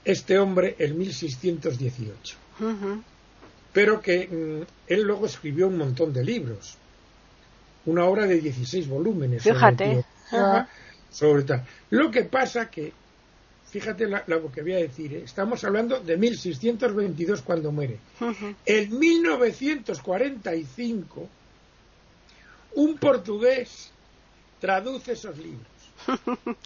este 0.03 0.37
hombre, 0.39 0.75
el 0.79 0.95
1618. 0.95 2.37
Pero 3.73 4.01
que 4.01 4.27
mm, 4.27 4.91
él 4.91 5.01
luego 5.03 5.25
escribió 5.25 5.67
un 5.67 5.77
montón 5.77 6.13
de 6.13 6.23
libros, 6.23 6.77
una 7.85 8.05
obra 8.05 8.27
de 8.27 8.39
16 8.39 8.87
volúmenes. 8.87 9.43
Fíjate. 9.43 10.03
sobre 11.09 11.43
tal. 11.43 11.65
Lo 11.89 12.11
que 12.11 12.23
pasa 12.23 12.69
que 12.69 12.93
fíjate 13.71 14.05
lo 14.05 14.51
que 14.51 14.61
voy 14.61 14.73
a 14.73 14.79
decir, 14.79 15.13
¿eh? 15.13 15.21
estamos 15.23 15.63
hablando 15.63 16.01
de 16.01 16.17
1622 16.17 17.41
cuando 17.41 17.71
muere. 17.71 17.99
En 18.65 18.99
1945, 18.99 21.29
un 22.75 22.97
portugués 22.97 23.93
traduce 24.59 25.13
esos 25.13 25.37
libros. 25.37 25.65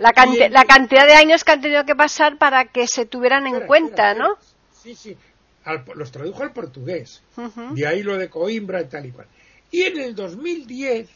la, 0.00 0.12
la, 0.50 0.64
cantidad 0.64 1.06
de 1.06 1.14
años 1.14 1.44
que 1.44 1.52
han 1.52 1.60
tenido 1.60 1.84
que 1.84 1.94
pasar 1.94 2.38
para 2.38 2.64
que 2.64 2.88
se 2.88 3.06
tuvieran 3.06 3.46
en 3.46 3.60
cuenta, 3.60 4.14
¿no? 4.14 4.36
Sí, 4.72 4.96
sí. 4.96 5.16
los 5.94 6.10
tradujo 6.10 6.42
al 6.42 6.52
portugués. 6.52 7.22
De 7.70 7.86
ahí 7.86 8.02
lo 8.02 8.18
de 8.18 8.28
Coimbra 8.28 8.80
y 8.80 8.86
tal 8.86 9.06
y 9.06 9.12
cual. 9.12 9.28
Y 9.70 9.82
en 9.82 10.00
el 10.00 10.16
2010 10.16 11.08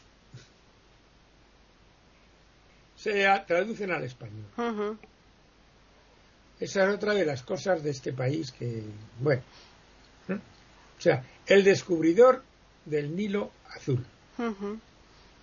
se 3.03 3.27
traducen 3.45 3.91
al 3.91 4.03
español. 4.05 4.97
Esa 6.59 6.87
es 6.87 6.95
otra 6.95 7.13
de 7.13 7.25
las 7.25 7.43
cosas 7.43 7.83
de 7.83 7.89
este 7.89 8.13
país 8.13 8.53
que, 8.53 8.81
bueno, 9.19 9.41
o 10.29 11.01
sea, 11.01 11.21
el 11.45 11.65
descubridor 11.65 12.43
del 12.85 13.13
Nilo 13.13 13.51
azul, 13.75 14.05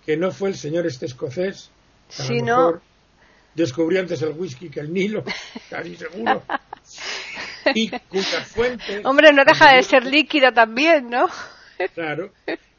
que 0.03 0.17
no 0.17 0.31
fue 0.31 0.49
el 0.49 0.55
señor 0.55 0.87
este 0.87 1.05
escocés, 1.05 1.69
sino 2.09 2.81
descubrió 3.53 3.99
antes 3.99 4.23
el 4.23 4.31
whisky 4.31 4.69
que 4.69 4.79
el 4.79 4.91
Nilo, 4.91 5.23
casi 5.69 5.95
seguro. 5.95 6.41
y 7.75 7.91
cuyas 7.91 8.47
fuentes. 8.47 9.05
Hombre, 9.05 9.33
no 9.33 9.43
deja 9.45 9.75
de 9.75 9.83
ser 9.83 10.05
líquido 10.05 10.51
también, 10.51 11.11
¿no? 11.11 11.27
claro, 11.93 12.31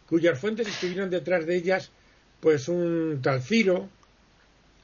cuyas 0.08 0.40
fuentes 0.40 0.66
estuvieron 0.66 1.08
detrás 1.08 1.46
de 1.46 1.56
ellas, 1.56 1.92
pues 2.40 2.66
un 2.68 3.20
tal 3.22 3.42
Ciro, 3.42 3.88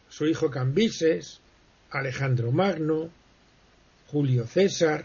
su 0.09 0.27
hijo 0.27 0.51
Cambises, 0.51 1.41
Alejandro 1.91 2.53
Magno, 2.53 3.11
Julio 4.09 4.47
César, 4.47 5.05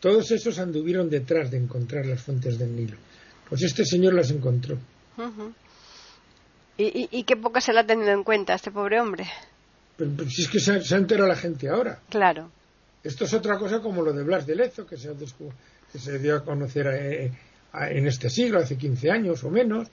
todos 0.00 0.30
esos 0.30 0.58
anduvieron 0.58 1.10
detrás 1.10 1.50
de 1.50 1.58
encontrar 1.58 2.06
las 2.06 2.22
fuentes 2.22 2.58
del 2.58 2.74
Nilo. 2.74 2.96
Pues 3.48 3.62
este 3.62 3.84
señor 3.84 4.14
las 4.14 4.30
encontró. 4.30 4.78
¿Y, 6.78 7.24
qué 7.24 7.36
poco 7.36 7.60
se 7.60 7.74
le 7.74 7.80
ha 7.80 7.86
tenido 7.86 8.10
en 8.10 8.24
cuenta 8.24 8.54
este 8.54 8.70
pobre 8.70 9.00
hombre? 9.00 9.26
Pero, 9.98 10.30
si 10.30 10.42
es 10.42 10.48
que 10.48 10.58
se, 10.58 10.80
se, 10.80 10.94
ha 10.94 10.98
enterado 10.98 11.28
la 11.28 11.36
gente 11.36 11.68
ahora. 11.68 12.00
Claro. 12.08 12.50
Esto 13.04 13.24
es 13.24 13.34
otra 13.34 13.58
cosa 13.58 13.80
como 13.80 14.02
lo 14.02 14.14
de 14.14 14.22
Blas 14.22 14.46
de 14.46 14.54
Lezo, 14.54 14.86
que 14.86 14.96
se, 14.96 15.10
que 15.92 15.98
se 15.98 16.18
dio 16.18 16.36
a 16.36 16.44
conocer 16.44 16.86
eh, 16.86 17.32
en 17.74 18.06
este 18.06 18.30
siglo, 18.30 18.60
hace 18.60 18.78
15 18.78 19.10
años 19.10 19.44
o 19.44 19.50
menos, 19.50 19.88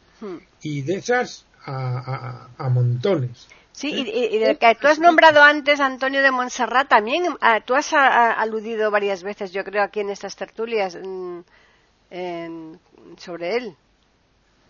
y 0.61 0.81
de 0.83 0.95
esas 0.95 1.45
a 1.65 2.69
montones. 2.71 3.47
Sí, 3.77 3.91
y, 3.91 4.39
del 4.39 4.57
que 4.57 4.73
tú 4.73 4.87
has 4.87 4.97
nombrado 4.97 5.39
antes, 5.43 5.79
Antonio 5.79 6.23
de 6.23 6.31
Montserrat, 6.31 6.87
también 6.87 7.25
ah, 7.41 7.61
tú 7.63 7.75
has 7.75 7.93
aludido 7.93 8.89
varias 8.89 9.21
veces, 9.21 9.51
yo 9.51 9.63
creo, 9.63 9.83
aquí 9.83 9.99
en 9.99 10.09
estas 10.09 10.35
tertulias 10.35 10.97
mm, 10.99 11.41
sobre 13.17 13.55
él. 13.55 13.75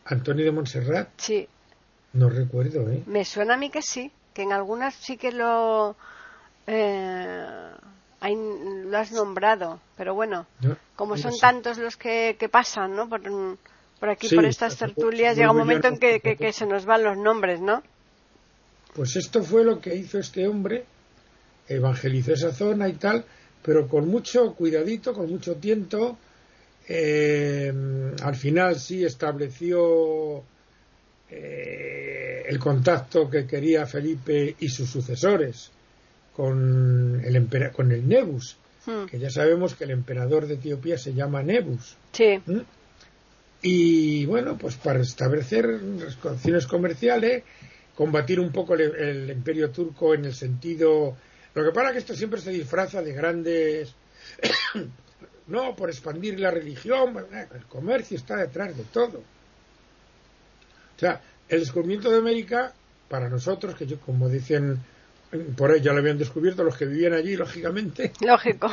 ¿Antonio 0.04 0.44
de 0.44 0.52
Montserrat? 0.52 1.08
Sí. 1.16 1.48
No 2.12 2.30
recuerdo, 2.30 2.92
¿eh? 2.92 3.02
Me 3.06 3.24
suena 3.24 3.54
a 3.54 3.58
mí 3.58 3.70
que 3.70 3.82
sí, 3.82 4.12
que 4.34 4.42
en 4.42 4.52
algunas 4.52 4.94
sí 4.96 5.16
que 5.16 5.32
lo, 5.32 5.96
eh, 6.68 7.46
lo 8.20 8.98
has 8.98 9.14
nombrado, 9.14 9.80
pero 9.96 10.16
bueno, 10.16 10.48
como 10.98 11.16
son 11.16 11.32
tantos 11.40 11.78
los 11.78 11.96
que, 11.96 12.36
pasan, 12.52 12.94
¿no? 12.94 13.08
Por, 13.08 13.22
aquí, 14.10 14.36
por 14.36 14.44
estas 14.44 14.76
tertulias, 14.76 15.38
llega 15.38 15.52
un 15.52 15.58
momento 15.60 15.88
en 15.88 15.98
que, 15.98 16.20
que 16.20 16.52
se 16.52 16.66
nos 16.66 16.86
van 16.86 17.06
los 17.06 17.16
nombres, 17.16 17.62
¿no? 17.62 17.82
Pues 18.98 19.16
esto 19.16 19.44
fue 19.44 19.64
lo 19.64 19.80
que 19.80 19.96
hizo 19.96 20.18
este 20.18 20.48
hombre, 20.48 20.84
evangelizó 21.68 22.34
esa 22.34 22.52
zona 22.52 22.90
y 22.90 22.94
tal, 22.94 23.24
pero 23.62 23.88
con 23.88 24.08
mucho 24.08 24.56
cuidadito, 24.56 25.14
con 25.14 25.30
mucho 25.30 25.58
tiento. 25.58 26.18
Eh, 26.90 27.72
al 28.24 28.36
final 28.36 28.80
sí 28.80 29.06
estableció 29.06 30.44
eh, 31.30 32.44
el 32.48 32.58
contacto 32.58 33.30
que 33.30 33.46
quería 33.46 33.86
Felipe 33.86 34.56
y 34.60 34.68
sus 34.68 34.90
sucesores 34.90 35.70
con 36.36 37.22
el, 37.24 37.72
con 37.74 37.92
el 37.92 38.08
Nebus, 38.08 38.58
hmm. 38.88 39.06
que 39.06 39.20
ya 39.20 39.30
sabemos 39.30 39.76
que 39.76 39.84
el 39.84 39.92
emperador 39.92 40.48
de 40.48 40.56
Etiopía 40.56 40.98
se 40.98 41.14
llama 41.14 41.44
Nebus. 41.44 41.96
Sí. 42.14 42.42
¿Mm? 42.44 42.62
Y 43.62 44.26
bueno, 44.26 44.58
pues 44.58 44.76
para 44.76 45.02
establecer 45.02 45.68
relaciones 46.24 46.66
comerciales, 46.66 47.44
combatir 47.98 48.40
un 48.40 48.52
poco 48.52 48.76
el, 48.76 49.30
imperio 49.30 49.72
turco 49.72 50.14
en 50.14 50.26
el 50.26 50.34
sentido... 50.34 51.18
Lo 51.56 51.64
que 51.64 51.72
pasa 51.72 51.88
es 51.88 51.94
que 51.94 52.00
esto 52.00 52.16
siempre 52.16 52.40
se 52.40 52.52
disfraza 52.52 53.02
de 53.02 53.12
grandes... 53.12 53.96
no, 55.48 55.76
por 55.76 55.90
expandir 55.90 56.40
la 56.40 56.52
religión, 56.52 57.18
el 57.54 57.66
comercio 57.66 58.16
está 58.16 58.36
detrás 58.36 58.78
de 58.78 58.84
todo. 58.84 59.18
O 60.96 61.00
sea, 61.00 61.20
el 61.50 61.60
descubrimiento 61.62 62.12
de 62.12 62.20
América, 62.20 62.72
para 63.10 63.30
nosotros, 63.30 63.74
que 63.74 63.88
yo, 63.88 64.00
como 64.00 64.30
dicen 64.30 64.80
por 65.56 65.72
ahí 65.72 65.82
ya 65.82 65.92
lo 65.92 66.00
habían 66.00 66.18
descubierto 66.18 66.64
los 66.64 66.78
que 66.78 66.86
vivían 66.86 67.14
allí, 67.14 67.36
lógicamente. 67.36 68.14
Lógico. 68.22 68.72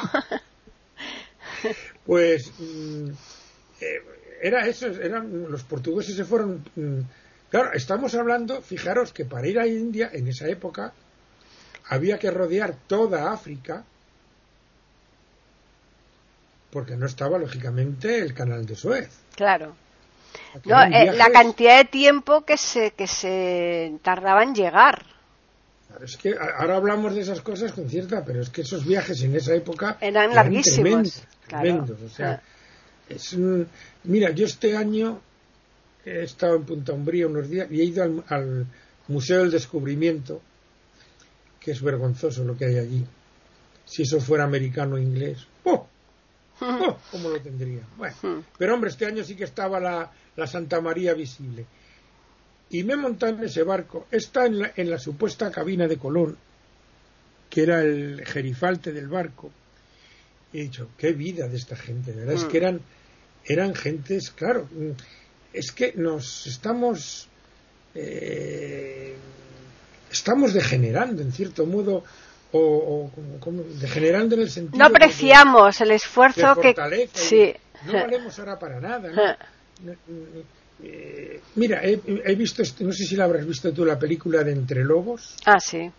pues 2.06 2.52
mm, 2.58 3.08
eh, 3.80 4.02
era 4.42 4.66
eso, 4.66 4.86
eran 4.86 5.50
los 5.50 5.64
portugueses 5.64 6.14
se 6.14 6.24
fueron. 6.24 6.64
Mm, 6.76 7.00
claro, 7.54 7.72
estamos 7.72 8.12
hablando, 8.16 8.62
fijaros 8.62 9.12
que 9.12 9.24
para 9.24 9.46
ir 9.46 9.60
a 9.60 9.66
India 9.68 10.10
en 10.12 10.26
esa 10.26 10.48
época 10.48 10.92
había 11.88 12.18
que 12.18 12.28
rodear 12.28 12.74
toda 12.88 13.32
África 13.32 13.84
porque 16.72 16.96
no 16.96 17.06
estaba 17.06 17.38
lógicamente 17.38 18.18
el 18.18 18.34
canal 18.34 18.66
de 18.66 18.74
Suez. 18.74 19.08
Claro. 19.36 19.76
No, 20.64 20.82
eh, 20.82 21.12
la 21.14 21.30
cantidad 21.30 21.78
de 21.78 21.84
tiempo 21.84 22.44
que 22.44 22.56
se 22.56 22.90
que 22.90 23.06
se 23.06 24.00
tardaba 24.02 24.42
en 24.42 24.56
llegar. 24.56 25.04
Es 26.02 26.16
que 26.16 26.34
ahora 26.58 26.74
hablamos 26.74 27.14
de 27.14 27.20
esas 27.20 27.40
cosas 27.40 27.72
con 27.72 27.88
cierta, 27.88 28.24
pero 28.24 28.42
es 28.42 28.50
que 28.50 28.62
esos 28.62 28.84
viajes 28.84 29.22
en 29.22 29.36
esa 29.36 29.54
época 29.54 29.96
eran, 30.00 30.34
larguísimos. 30.34 31.22
Tremendos, 31.46 32.00
O 32.02 32.08
sea, 32.08 32.42
ah. 32.42 32.48
es 33.08 33.36
mira, 34.02 34.30
yo 34.30 34.44
este 34.44 34.76
año 34.76 35.20
he 36.04 36.22
estado 36.22 36.56
en 36.56 36.64
Punta 36.64 36.92
Umbría 36.92 37.26
unos 37.26 37.48
días 37.48 37.68
y 37.70 37.80
he 37.80 37.84
ido 37.84 38.24
al, 38.28 38.66
Museo 39.06 39.40
del 39.40 39.50
Descubrimiento, 39.50 40.40
que 41.60 41.72
es 41.72 41.82
vergonzoso 41.82 42.42
lo 42.42 42.56
que 42.56 42.64
hay 42.64 42.78
allí. 42.78 43.04
Si 43.84 44.02
eso 44.02 44.18
fuera 44.18 44.44
americano 44.44 44.94
o 44.94 44.98
inglés, 44.98 45.46
¡oh! 45.64 45.86
¡Oh! 46.60 46.98
¿Cómo 47.10 47.28
lo 47.28 47.38
tendría? 47.40 47.82
Bueno, 47.98 48.16
hmm. 48.22 48.44
pero 48.56 48.74
hombre, 48.74 48.88
este 48.88 49.04
año 49.04 49.22
sí 49.22 49.36
que 49.36 49.44
estaba 49.44 49.78
la, 49.78 50.10
la 50.36 50.46
Santa 50.46 50.80
María 50.80 51.12
visible 51.12 51.66
y 52.70 52.82
me 52.82 52.96
monté 52.96 53.28
en 53.28 53.44
ese 53.44 53.62
barco. 53.62 54.06
Está 54.10 54.46
en 54.46 54.58
la, 54.58 54.72
en 54.74 54.90
la 54.90 54.98
supuesta 54.98 55.50
cabina 55.50 55.86
de 55.86 55.96
Colón, 55.96 56.36
que 57.48 57.62
era 57.62 57.80
el 57.80 58.24
gerifalte 58.26 58.92
del 58.92 59.08
barco. 59.08 59.52
Y 60.52 60.58
he 60.58 60.62
dicho, 60.62 60.90
qué 60.98 61.12
vida 61.12 61.46
de 61.48 61.56
esta 61.56 61.76
gente, 61.76 62.12
verdad 62.12 62.34
es 62.34 62.44
que 62.44 62.58
mm. 62.58 62.62
eran, 62.62 62.80
eran 63.44 63.74
gentes, 63.74 64.30
claro, 64.30 64.68
es 65.54 65.70
que 65.72 65.92
nos 65.94 66.46
estamos, 66.46 67.28
eh, 67.94 69.14
estamos 70.10 70.52
degenerando 70.52 71.22
en 71.22 71.32
cierto 71.32 71.64
modo, 71.64 72.02
o, 72.52 73.10
degenerando 73.80 74.34
en 74.34 74.42
el 74.42 74.50
sentido. 74.50 74.78
No 74.78 74.86
apreciamos 74.86 75.80
el 75.80 75.92
esfuerzo 75.92 76.56
que. 76.60 76.74
Sí. 77.12 77.54
No 77.86 77.92
valemos 77.92 78.38
ahora 78.38 78.58
para 78.58 78.80
nada. 78.80 79.10
¿no? 79.80 79.94
Eh, 80.86 81.40
mira, 81.54 81.80
he, 81.82 82.34
visto, 82.34 82.60
este, 82.60 82.84
no 82.84 82.92
sé 82.92 83.04
si 83.04 83.16
la 83.16 83.24
habrás 83.24 83.46
visto 83.46 83.72
tú, 83.72 83.86
la 83.86 83.98
película 83.98 84.42
de 84.42 84.52
Entre 84.52 84.84
Lobos. 84.84 85.36
Ah, 85.46 85.60
sí. 85.60 85.90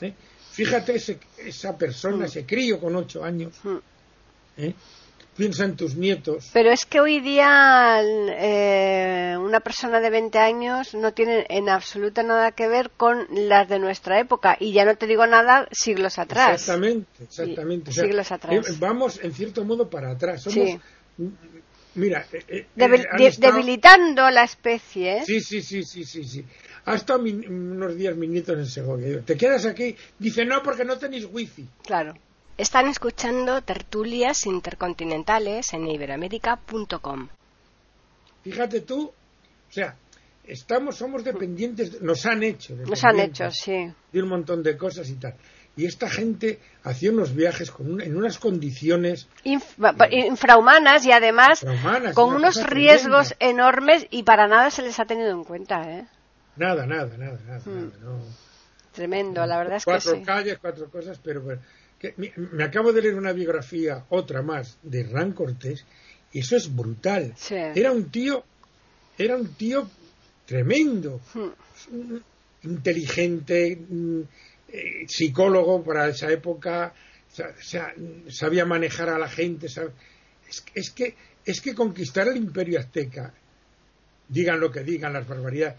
¿Eh? 0.00 0.14
Fíjate 0.52 0.94
esa 1.38 1.76
persona, 1.76 2.18
mm. 2.18 2.24
ese 2.24 2.46
crío 2.46 2.78
con 2.78 2.94
ocho 2.94 3.24
años. 3.24 3.54
Mm. 3.64 4.68
¿Eh? 5.34 5.36
Piensa 5.36 5.64
en 5.64 5.76
tus 5.76 5.96
nietos. 5.96 6.50
Pero 6.52 6.70
es 6.70 6.86
que 6.86 7.00
hoy 7.00 7.20
día 7.20 8.00
una 9.38 9.60
persona 9.60 10.00
de 10.00 10.10
20 10.10 10.38
años 10.38 10.94
no 10.94 11.12
tiene 11.12 11.46
en 11.48 11.68
absoluto 11.68 12.22
nada 12.22 12.52
que 12.52 12.68
ver 12.68 12.90
con 12.90 13.26
las 13.30 13.68
de 13.68 13.78
nuestra 13.78 14.20
época. 14.20 14.56
Y 14.58 14.72
ya 14.72 14.84
no 14.84 14.96
te 14.96 15.06
digo 15.06 15.26
nada 15.26 15.68
siglos 15.72 16.18
atrás. 16.18 16.60
Exactamente, 16.60 17.24
exactamente. 17.24 17.92
siglos 17.92 18.32
atrás. 18.32 18.78
Vamos, 18.78 19.20
en 19.22 19.32
cierto 19.32 19.64
modo, 19.64 19.88
para 19.90 20.10
atrás. 20.10 20.42
Somos 20.42 20.78
Mira, 21.96 22.26
eh, 22.32 22.44
eh, 22.48 22.66
eh, 22.76 23.32
debilitando 23.38 24.28
la 24.30 24.44
especie. 24.44 25.24
Sí, 25.24 25.40
sí, 25.40 25.62
sí, 25.62 25.84
sí, 25.84 26.04
sí, 26.04 26.24
sí. 26.24 26.44
Ha 26.86 26.96
estado 26.96 27.22
unos 27.22 27.96
días 27.96 28.16
mi 28.16 28.26
nieto 28.26 28.52
en 28.52 28.66
Segovia. 28.66 29.22
¿Te 29.22 29.36
quedas 29.36 29.64
aquí? 29.64 29.96
Dice, 30.18 30.44
no, 30.44 30.62
porque 30.62 30.84
no 30.84 30.98
tenéis 30.98 31.26
wifi. 31.30 31.66
Claro. 31.82 32.14
Están 32.56 32.88
escuchando 32.88 33.62
tertulias 33.62 34.46
intercontinentales 34.46 35.72
en 35.72 35.88
iberoamérica.com. 35.88 37.28
Fíjate 38.42 38.80
tú, 38.82 39.06
o 39.06 39.72
sea, 39.72 39.96
estamos, 40.44 40.96
somos 40.96 41.24
dependientes, 41.24 42.00
nos 42.00 42.24
han 42.26 42.42
hecho. 42.42 42.74
Nos 42.76 43.02
han 43.04 43.18
hecho, 43.20 43.50
sí. 43.50 43.92
De 44.12 44.22
un 44.22 44.28
montón 44.28 44.62
de 44.62 44.76
cosas 44.76 45.08
y 45.08 45.14
tal 45.14 45.34
y 45.76 45.86
esta 45.86 46.08
gente 46.08 46.60
hacía 46.84 47.10
unos 47.10 47.34
viajes 47.34 47.70
con 47.70 48.00
en 48.00 48.16
unas 48.16 48.38
condiciones 48.38 49.28
infrahumanas 49.42 51.04
y 51.04 51.12
además 51.12 51.64
con 52.14 52.34
unos 52.34 52.62
riesgos 52.64 53.34
enormes 53.40 54.06
y 54.10 54.22
para 54.22 54.46
nada 54.46 54.70
se 54.70 54.82
les 54.82 54.98
ha 55.00 55.04
tenido 55.04 55.30
en 55.30 55.44
cuenta 55.44 55.82
¿eh? 55.82 56.06
nada 56.56 56.86
nada 56.86 57.16
nada 57.16 57.38
nada, 57.46 57.58
hmm. 57.64 57.90
tremendo 58.92 59.44
la 59.46 59.58
verdad 59.58 59.76
es 59.76 59.84
que 59.84 60.00
sí. 60.00 60.22
calles 60.22 60.58
cuatro 60.60 60.88
cosas 60.90 61.18
pero 61.22 61.42
me, 62.16 62.64
acabo 62.64 62.92
de 62.92 63.02
leer 63.02 63.14
una 63.14 63.32
biografía 63.32 64.04
otra 64.10 64.42
más 64.42 64.78
de 64.82 65.00
Hernán 65.00 65.32
Cortés 65.32 65.84
y 66.32 66.40
eso 66.40 66.56
es 66.56 66.74
brutal 66.74 67.34
era 67.50 67.92
un 67.92 68.10
tío 68.10 68.44
era 69.16 69.36
un 69.36 69.54
tío 69.54 69.88
tremendo 70.46 71.20
hmm. 71.34 72.16
inteligente 72.64 73.76
mm, 73.76 74.20
eh, 74.76 75.06
psicólogo 75.06 75.84
para 75.84 76.08
esa 76.08 76.32
época, 76.32 76.92
sabía 78.28 78.64
manejar 78.64 79.08
a 79.08 79.20
la 79.20 79.28
gente. 79.28 79.68
Es, 80.74 80.90
que, 80.90 81.14
es 81.44 81.60
que 81.60 81.74
conquistar 81.76 82.26
el 82.26 82.36
imperio 82.36 82.80
azteca, 82.80 83.32
digan 84.28 84.58
lo 84.58 84.72
que 84.72 84.82
digan, 84.82 85.12
las 85.12 85.28
barbaridades, 85.28 85.76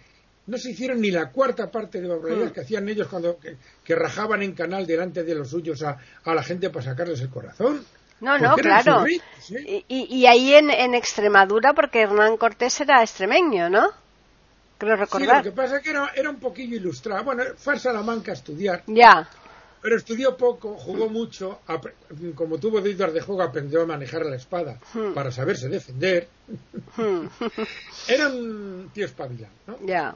no 0.47 0.57
se 0.57 0.71
hicieron 0.71 1.01
ni 1.01 1.11
la 1.11 1.31
cuarta 1.31 1.71
parte 1.71 2.01
de 2.01 2.07
barbaridades 2.07 2.51
hmm. 2.51 2.53
que 2.53 2.61
hacían 2.61 2.89
ellos 2.89 3.07
cuando 3.07 3.37
que, 3.39 3.95
rajaban 3.95 4.43
en 4.43 4.53
canal 4.53 4.85
delante 4.85 5.23
de 5.23 5.35
los 5.35 5.49
suyos 5.49 5.81
a, 5.83 5.97
la 6.25 6.43
gente 6.43 6.69
para 6.69 6.85
sacarles 6.85 7.21
el 7.21 7.29
corazón. 7.29 7.83
No, 8.21 8.37
no, 8.37 8.55
claro. 8.55 9.05
¿eh? 9.05 9.83
y, 9.87 10.25
ahí 10.25 10.53
en, 10.53 10.71
en 10.71 10.95
Extremadura, 10.95 11.73
porque 11.73 12.01
Hernán 12.01 12.37
Cortés 12.37 12.79
era 12.79 13.01
extremeño, 13.01 13.69
¿no? 13.69 13.89
Creo 14.77 14.95
recordar. 14.95 15.41
Sí, 15.41 15.47
lo 15.47 15.51
que 15.51 15.55
pasa 15.55 15.77
es 15.77 15.83
que 15.83 15.89
era, 15.89 16.29
un 16.29 16.39
poquillo 16.39 16.75
ilustrado. 16.75 17.23
Bueno, 17.23 17.43
fue 17.57 17.75
a 17.75 17.79
Salamanca 17.79 18.31
a 18.31 18.35
estudiar. 18.35 18.83
Ya. 18.87 19.27
Pero 19.81 19.97
estudió 19.97 20.35
poco, 20.35 20.75
jugó 20.75 21.09
mucho, 21.09 21.59
como 22.33 22.57
tuvo 22.57 22.81
dedos 22.81 23.13
de 23.13 23.21
juego 23.21 23.43
aprendió 23.43 23.83
a 23.83 23.85
manejar 23.85 24.25
la 24.25 24.35
espada 24.35 24.79
hmm. 24.93 25.13
para 25.13 25.31
saberse 25.31 25.69
defender. 25.69 26.27
Hmm. 26.97 27.27
era 28.07 28.29
un 28.29 28.89
tío 28.93 29.05
espabilado, 29.05 29.53
¿no? 29.67 29.77
Ya. 29.85 30.15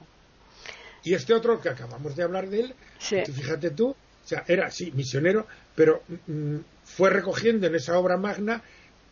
Y 1.03 1.13
este 1.13 1.33
otro 1.33 1.61
que 1.61 1.69
acabamos 1.69 2.15
de 2.15 2.23
hablar 2.23 2.49
de 2.49 2.59
él, 2.61 2.75
fíjate 2.99 3.71
tú, 3.71 3.89
o 3.89 4.27
sea, 4.27 4.43
era, 4.47 4.69
sí, 4.69 4.91
misionero, 4.95 5.47
pero 5.75 6.03
mm, 6.27 6.57
fue 6.83 7.09
recogiendo 7.09 7.67
en 7.67 7.75
esa 7.75 7.97
obra 7.97 8.17
magna 8.17 8.61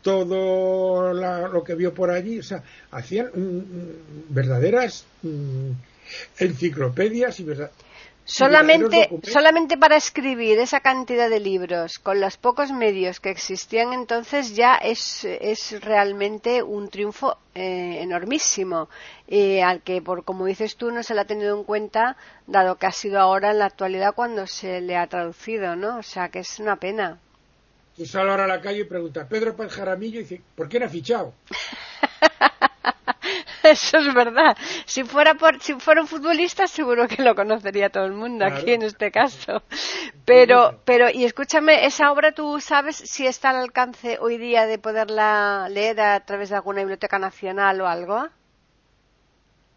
todo 0.02 1.14
lo 1.14 1.64
que 1.64 1.76
vio 1.76 1.94
por 1.94 2.12
allí, 2.12 2.40
o 2.40 2.44
sea, 2.44 2.64
hacían 2.92 3.30
verdaderas 4.30 5.06
mm, 5.24 5.72
enciclopedias 6.40 7.40
y 7.40 7.44
verdad, 7.44 7.72
Solamente, 8.30 9.10
solamente 9.24 9.78
para 9.78 9.96
escribir 9.96 10.60
esa 10.60 10.82
cantidad 10.82 11.30
de 11.30 11.40
libros, 11.40 11.98
con 11.98 12.20
los 12.20 12.36
pocos 12.36 12.74
medios 12.74 13.22
que 13.22 13.30
existían 13.30 13.94
entonces, 13.94 14.54
ya 14.54 14.76
es, 14.76 15.24
es 15.24 15.82
realmente 15.82 16.62
un 16.62 16.90
triunfo 16.90 17.38
eh, 17.56 18.00
enormísimo, 18.02 18.90
eh, 19.30 19.64
al 19.64 19.82
que, 19.82 20.02
por 20.02 20.26
como 20.26 20.46
dices 20.46 20.76
tú, 20.76 20.92
no 20.92 21.04
se 21.04 21.16
le 21.16 21.22
ha 21.22 21.26
tenido 21.26 21.58
en 21.58 21.64
cuenta, 21.64 22.18
dado 22.48 22.76
que 22.76 22.88
ha 22.88 22.92
sido 22.92 23.18
ahora 23.22 23.52
en 23.52 23.60
la 23.60 23.68
actualidad 23.68 24.14
cuando 24.14 24.46
se 24.46 24.82
le 24.82 24.98
ha 24.98 25.08
traducido, 25.08 25.78
¿no? 25.78 26.00
O 26.00 26.04
sea, 26.04 26.28
que 26.28 26.40
es 26.40 26.60
una 26.60 26.76
pena. 26.76 27.20
Y 27.96 28.06
sale 28.06 28.30
ahora 28.30 28.44
a 28.44 28.48
la 28.48 28.60
calle 28.60 28.82
y 28.82 28.84
pregunta, 28.84 29.26
Pedro 29.26 29.56
Paz 29.56 29.72
Jaramillo, 29.72 30.20
y 30.20 30.24
dice, 30.24 30.42
¿por 30.54 30.68
qué 30.68 30.82
no 30.82 30.88
ha 30.88 30.90
fichado? 30.90 31.34
Eso 33.72 33.98
es 33.98 34.14
verdad. 34.14 34.58
Si 34.86 35.04
fuera 35.04 35.36
por, 35.36 35.62
si 35.62 35.74
fuera 35.74 36.02
un 36.02 36.08
futbolista, 36.08 36.68
seguro 36.68 37.08
que 37.08 37.24
lo 37.24 37.36
conocería 37.36 37.90
todo 37.90 38.06
el 38.06 38.14
mundo 38.14 38.46
aquí 38.46 38.72
en 38.72 38.84
este 38.84 39.12
caso. 39.12 39.62
Pero, 40.26 40.80
pero, 40.86 41.10
y 41.10 41.26
escúchame, 41.26 41.86
esa 41.86 42.12
obra 42.12 42.32
tú 42.32 42.60
sabes 42.60 42.96
si 42.96 43.28
está 43.28 43.50
al 43.52 43.58
alcance 43.58 44.18
hoy 44.20 44.38
día 44.38 44.66
de 44.66 44.78
poderla 44.78 45.68
leer 45.70 46.00
a 46.02 46.20
través 46.22 46.50
de 46.50 46.56
alguna 46.56 46.80
biblioteca 46.80 47.20
nacional 47.20 47.82
o 47.82 47.88
algo. 47.88 48.28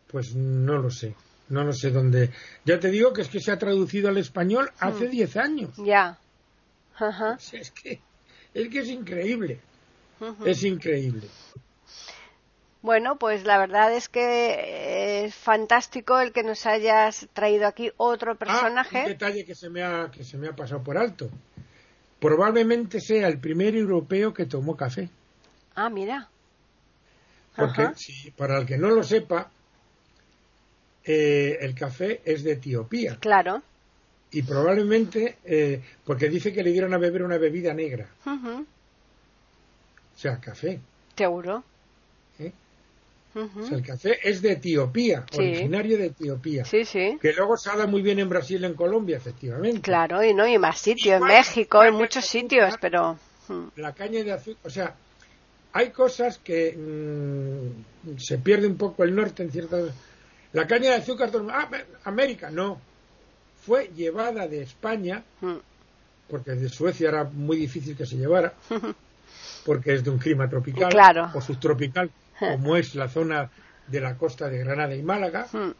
Pues 0.08 0.34
no 0.34 0.78
lo 0.78 0.90
sé. 0.90 1.14
No 1.48 1.64
lo 1.64 1.72
sé 1.72 1.90
dónde. 1.90 2.30
Ya 2.64 2.78
te 2.78 2.90
digo 2.90 3.12
que 3.12 3.22
es 3.22 3.28
que 3.28 3.40
se 3.40 3.50
ha 3.50 3.58
traducido 3.58 4.08
al 4.08 4.18
español 4.18 4.70
hace 4.78 5.08
10 5.08 5.34
hmm. 5.34 5.38
años. 5.38 5.70
Ya. 5.78 6.18
es 7.52 7.70
que 7.72 8.00
es 8.54 8.68
que 8.68 8.78
es 8.80 8.88
increíble. 8.88 9.60
Es 10.44 10.64
increíble. 10.64 11.26
Bueno, 12.82 13.16
pues 13.16 13.44
la 13.44 13.58
verdad 13.58 13.94
es 13.94 14.08
que 14.08 15.24
es 15.24 15.34
fantástico 15.34 16.18
el 16.18 16.32
que 16.32 16.42
nos 16.42 16.64
hayas 16.64 17.28
traído 17.34 17.66
aquí 17.66 17.90
otro 17.98 18.36
personaje. 18.36 18.98
Ah, 18.98 19.02
un 19.02 19.08
detalle 19.08 19.44
que 19.44 19.54
se 19.54 19.68
me 19.68 19.82
ha 19.82 20.10
que 20.10 20.24
se 20.24 20.38
me 20.38 20.48
ha 20.48 20.56
pasado 20.56 20.82
por 20.82 20.96
alto. 20.96 21.28
Probablemente 22.20 23.00
sea 23.00 23.28
el 23.28 23.38
primer 23.38 23.74
europeo 23.76 24.32
que 24.32 24.46
tomó 24.46 24.76
café. 24.76 25.10
Ah, 25.74 25.90
mira. 25.90 26.28
Porque 27.56 27.90
si, 27.96 28.30
para 28.30 28.58
el 28.58 28.66
que 28.66 28.78
no 28.78 28.90
lo 28.90 29.02
sepa, 29.02 29.50
eh, 31.04 31.58
el 31.60 31.74
café 31.74 32.22
es 32.24 32.44
de 32.44 32.52
Etiopía 32.52 33.16
Claro. 33.20 33.62
y 34.30 34.42
probablemente 34.42 35.36
eh, 35.44 35.82
porque 36.04 36.28
dice 36.28 36.52
que 36.52 36.62
le 36.62 36.70
dieron 36.72 36.94
a 36.94 36.98
beber 36.98 37.22
una 37.22 37.36
bebida 37.38 37.74
negra, 37.74 38.06
Ujú. 38.24 38.60
o 38.62 40.18
sea, 40.18 40.38
café. 40.40 40.80
Seguro. 41.16 41.64
¿eh? 42.38 42.52
Ujú. 43.34 43.60
O 43.60 43.66
sea, 43.66 43.76
el 43.78 43.84
café 43.86 44.18
es 44.22 44.42
de 44.42 44.52
Etiopía, 44.52 45.24
Sí. 45.30 45.38
originario 45.38 45.96
de 45.98 46.06
Etiopía. 46.06 46.64
Sí, 46.64 46.84
sí. 46.84 47.16
Que 47.20 47.32
luego 47.32 47.56
se 47.56 47.70
da 47.76 47.86
muy 47.86 48.02
bien 48.02 48.18
en 48.18 48.28
Brasil 48.28 48.60
y 48.62 48.66
en 48.66 48.74
Colombia, 48.74 49.16
efectivamente. 49.18 49.80
Claro, 49.80 50.22
y 50.24 50.34
no, 50.34 50.46
y 50.48 50.58
más 50.58 50.78
sitios, 50.80 51.20
en 51.20 51.26
México, 51.28 51.84
en 51.84 51.94
muchos 51.94 52.24
sitios, 52.24 52.74
pero... 52.80 53.18
mm, 53.48 53.66
La 53.76 53.92
caña 53.94 54.24
de 54.24 54.32
azúcar, 54.32 54.60
o 54.64 54.70
sea, 54.70 54.94
hay 55.72 55.90
cosas 55.90 56.38
que 56.38 56.76
mm, 56.76 58.18
se 58.18 58.38
pierde 58.38 58.66
un 58.66 58.76
poco 58.76 59.04
el 59.04 59.14
norte 59.14 59.42
en 59.44 59.52
ciertas. 59.52 59.92
La 60.52 60.66
caña 60.66 60.90
de 60.90 60.96
azúcar, 60.96 61.30
ah, 61.52 61.68
América, 62.04 62.50
no. 62.50 62.80
Fue 63.64 63.90
llevada 63.94 64.48
de 64.48 64.62
España, 64.62 65.22
mm, 65.40 65.54
porque 66.28 66.52
de 66.52 66.68
Suecia 66.68 67.08
era 67.10 67.24
muy 67.24 67.56
difícil 67.56 67.96
que 67.96 68.06
se 68.06 68.16
llevara, 68.16 68.54
porque 69.64 69.94
es 69.94 70.02
de 70.02 70.10
un 70.10 70.18
clima 70.18 70.48
tropical 70.48 70.90
Claro. 70.90 71.30
o 71.34 71.40
subtropical, 71.40 72.10
como 72.40 72.76
es 72.76 72.94
la 72.94 73.08
zona 73.08 73.50
de 73.86 74.00
la 74.00 74.16
costa 74.16 74.48
de 74.48 74.58
Granada 74.58 74.94
y 74.94 75.02
Málaga, 75.02 75.46
mm, 75.52 75.70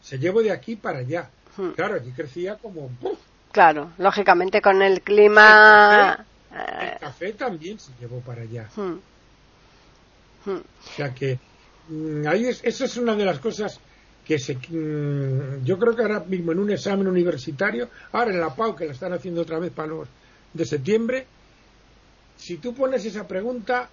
se 0.00 0.18
llevó 0.18 0.42
de 0.42 0.50
aquí 0.50 0.76
para 0.76 0.98
allá. 0.98 1.30
Mm. 1.56 1.70
Claro, 1.70 1.94
allí 1.96 2.10
crecía 2.12 2.56
como. 2.56 2.90
Claro, 3.52 3.92
lógicamente 3.98 4.62
con 4.62 4.80
el 4.82 5.02
clima... 5.02 6.24
el 6.50 6.98
café 6.98 7.32
también 7.34 7.78
se 7.78 7.92
llevó 8.00 8.20
para 8.20 8.42
allá. 8.42 8.68
eh, 8.76 8.80
mm, 8.80 10.50
mm, 10.50 10.56
O 10.56 10.96
sea 10.96 11.14
que 11.14 11.38
mm, 11.88 12.26
ahí 12.26 12.46
es, 12.46 12.60
eso 12.64 12.84
es 12.86 12.96
una 12.96 13.14
de 13.14 13.24
las 13.26 13.38
cosas 13.38 13.78
que 14.24 14.38
se, 14.38 14.54
mm, 14.54 15.64
yo 15.64 15.78
creo 15.78 15.94
que 15.94 16.02
ahora 16.02 16.20
mismo 16.20 16.52
en 16.52 16.60
un 16.60 16.70
examen 16.70 17.06
universitario, 17.08 17.88
ahora 18.12 18.30
en 18.30 18.40
la 18.40 18.54
PAU 18.54 18.74
que 18.74 18.86
la 18.86 18.92
están 18.92 19.12
haciendo 19.12 19.42
otra 19.42 19.58
vez 19.58 19.72
para 19.72 19.88
los 19.88 20.08
de 20.54 20.64
septiembre, 20.64 21.26
si 22.36 22.56
tú 22.56 22.74
pones 22.74 23.04
esa 23.04 23.26
pregunta 23.26 23.88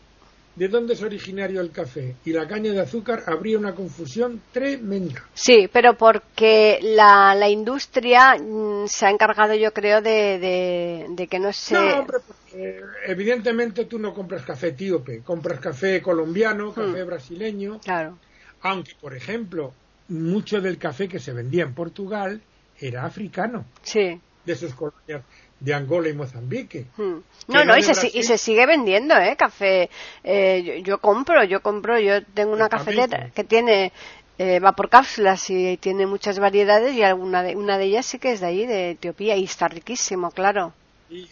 de 0.59 0.67
dónde 0.67 0.93
es 0.93 1.01
originario 1.01 1.61
el 1.61 1.71
café 1.71 2.15
y 2.25 2.33
la 2.33 2.45
caña 2.45 2.73
de 2.73 2.81
azúcar, 2.81 3.23
habría 3.27 3.57
una 3.57 3.73
confusión 3.73 4.41
tremenda. 4.51 5.23
Sí, 5.33 5.69
pero 5.71 5.93
porque 5.97 6.79
la, 6.81 7.33
la 7.33 7.47
industria 7.47 8.35
mm, 8.35 8.85
se 8.87 9.05
ha 9.05 9.09
encargado, 9.09 9.55
yo 9.55 9.71
creo, 9.71 10.01
de, 10.01 10.37
de, 10.37 11.05
de 11.11 11.27
que 11.27 11.39
no 11.39 11.53
se... 11.53 11.75
No, 11.75 12.05
eh, 12.53 12.81
evidentemente 13.07 13.85
tú 13.85 13.97
no 13.99 14.13
compras 14.13 14.43
café 14.43 14.67
etíope, 14.67 15.21
compras 15.23 15.61
café 15.61 16.01
colombiano, 16.01 16.73
café 16.73 17.05
brasileño, 17.05 17.79
Claro. 17.79 18.17
aunque, 18.61 18.91
por 18.99 19.15
ejemplo, 19.15 19.73
mucho 20.09 20.59
del 20.59 20.77
café 20.77 21.07
que 21.07 21.19
se 21.19 21.31
vendía 21.31 21.63
en 21.63 21.73
Portugal 21.73 22.41
era 22.77 23.05
africano, 23.05 23.63
Sí. 23.81 24.19
de 24.45 24.55
sus 24.57 24.73
colonias 24.73 25.23
de 25.59 25.73
Angola 25.73 26.09
y 26.09 26.13
Mozambique. 26.13 26.85
Mm. 26.97 27.17
Que 27.51 27.53
No, 27.53 27.65
no, 27.65 27.77
y 27.77 27.83
se, 27.83 28.07
y 28.13 28.23
se 28.23 28.37
sigue 28.37 28.65
vendiendo, 28.65 29.15
¿eh? 29.17 29.35
Café. 29.37 29.89
Eh, 30.23 30.63
yo, 30.63 30.73
yo 30.83 30.97
compro, 30.99 31.43
yo 31.43 31.61
compro, 31.61 31.99
yo 31.99 32.23
tengo 32.33 32.53
una 32.53 32.69
cafetera 32.69 33.07
compro. 33.07 33.33
que 33.33 33.43
tiene, 33.43 33.91
eh, 34.37 34.59
va 34.59 34.73
por 34.73 34.89
cápsulas 34.89 35.49
y 35.49 35.77
tiene 35.77 36.05
muchas 36.05 36.39
variedades 36.39 36.93
y 36.95 37.03
alguna 37.03 37.43
de, 37.43 37.55
una 37.55 37.77
de 37.77 37.85
ellas 37.85 38.05
sí 38.05 38.19
que 38.19 38.31
es 38.31 38.39
de 38.39 38.47
ahí, 38.47 38.65
de 38.65 38.91
Etiopía, 38.91 39.35
y 39.35 39.43
está 39.43 39.67
riquísimo, 39.67 40.31
claro. 40.31 40.73
Y 41.09 41.27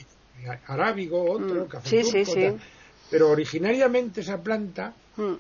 arábigo, 0.68 1.32
otro, 1.32 1.66
Mm, 1.66 1.68
café 1.68 1.90
sí, 1.90 2.04
sí, 2.04 2.24
turco, 2.26 2.34
sí. 2.34 2.58
Pero 3.10 3.30
originariamente 3.30 4.22
esa 4.22 4.42
planta 4.42 4.94
Mm, 5.18 5.34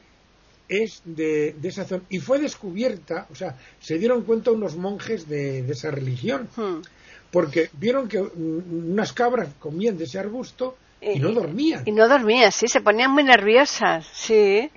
es 0.69 1.01
de, 1.05 1.53
de 1.53 1.67
esa 1.69 1.85
zona 1.85 2.03
y 2.09 2.19
fue 2.19 2.39
descubierta, 2.39 3.27
o 3.31 3.35
sea, 3.35 3.55
se 3.79 3.97
dieron 3.97 4.23
cuenta 4.23 4.51
unos 4.51 4.75
monjes 4.75 5.27
de, 5.27 5.63
de 5.63 5.71
esa 5.73 5.91
religión, 5.91 6.49
mm. 6.55 6.81
Porque 7.31 7.69
vieron 7.73 8.07
que 8.07 8.19
unas 8.21 9.13
cabras 9.13 9.49
comían 9.59 9.97
de 9.97 10.05
ese 10.05 10.19
arbusto 10.19 10.77
y 11.01 11.19
no 11.19 11.31
dormían. 11.31 11.83
Y 11.85 11.91
no 11.91 12.07
dormían, 12.07 12.51
sí, 12.51 12.67
se 12.67 12.81
ponían 12.81 13.11
muy 13.11 13.23
nerviosas, 13.23 14.05
sí. 14.13 14.69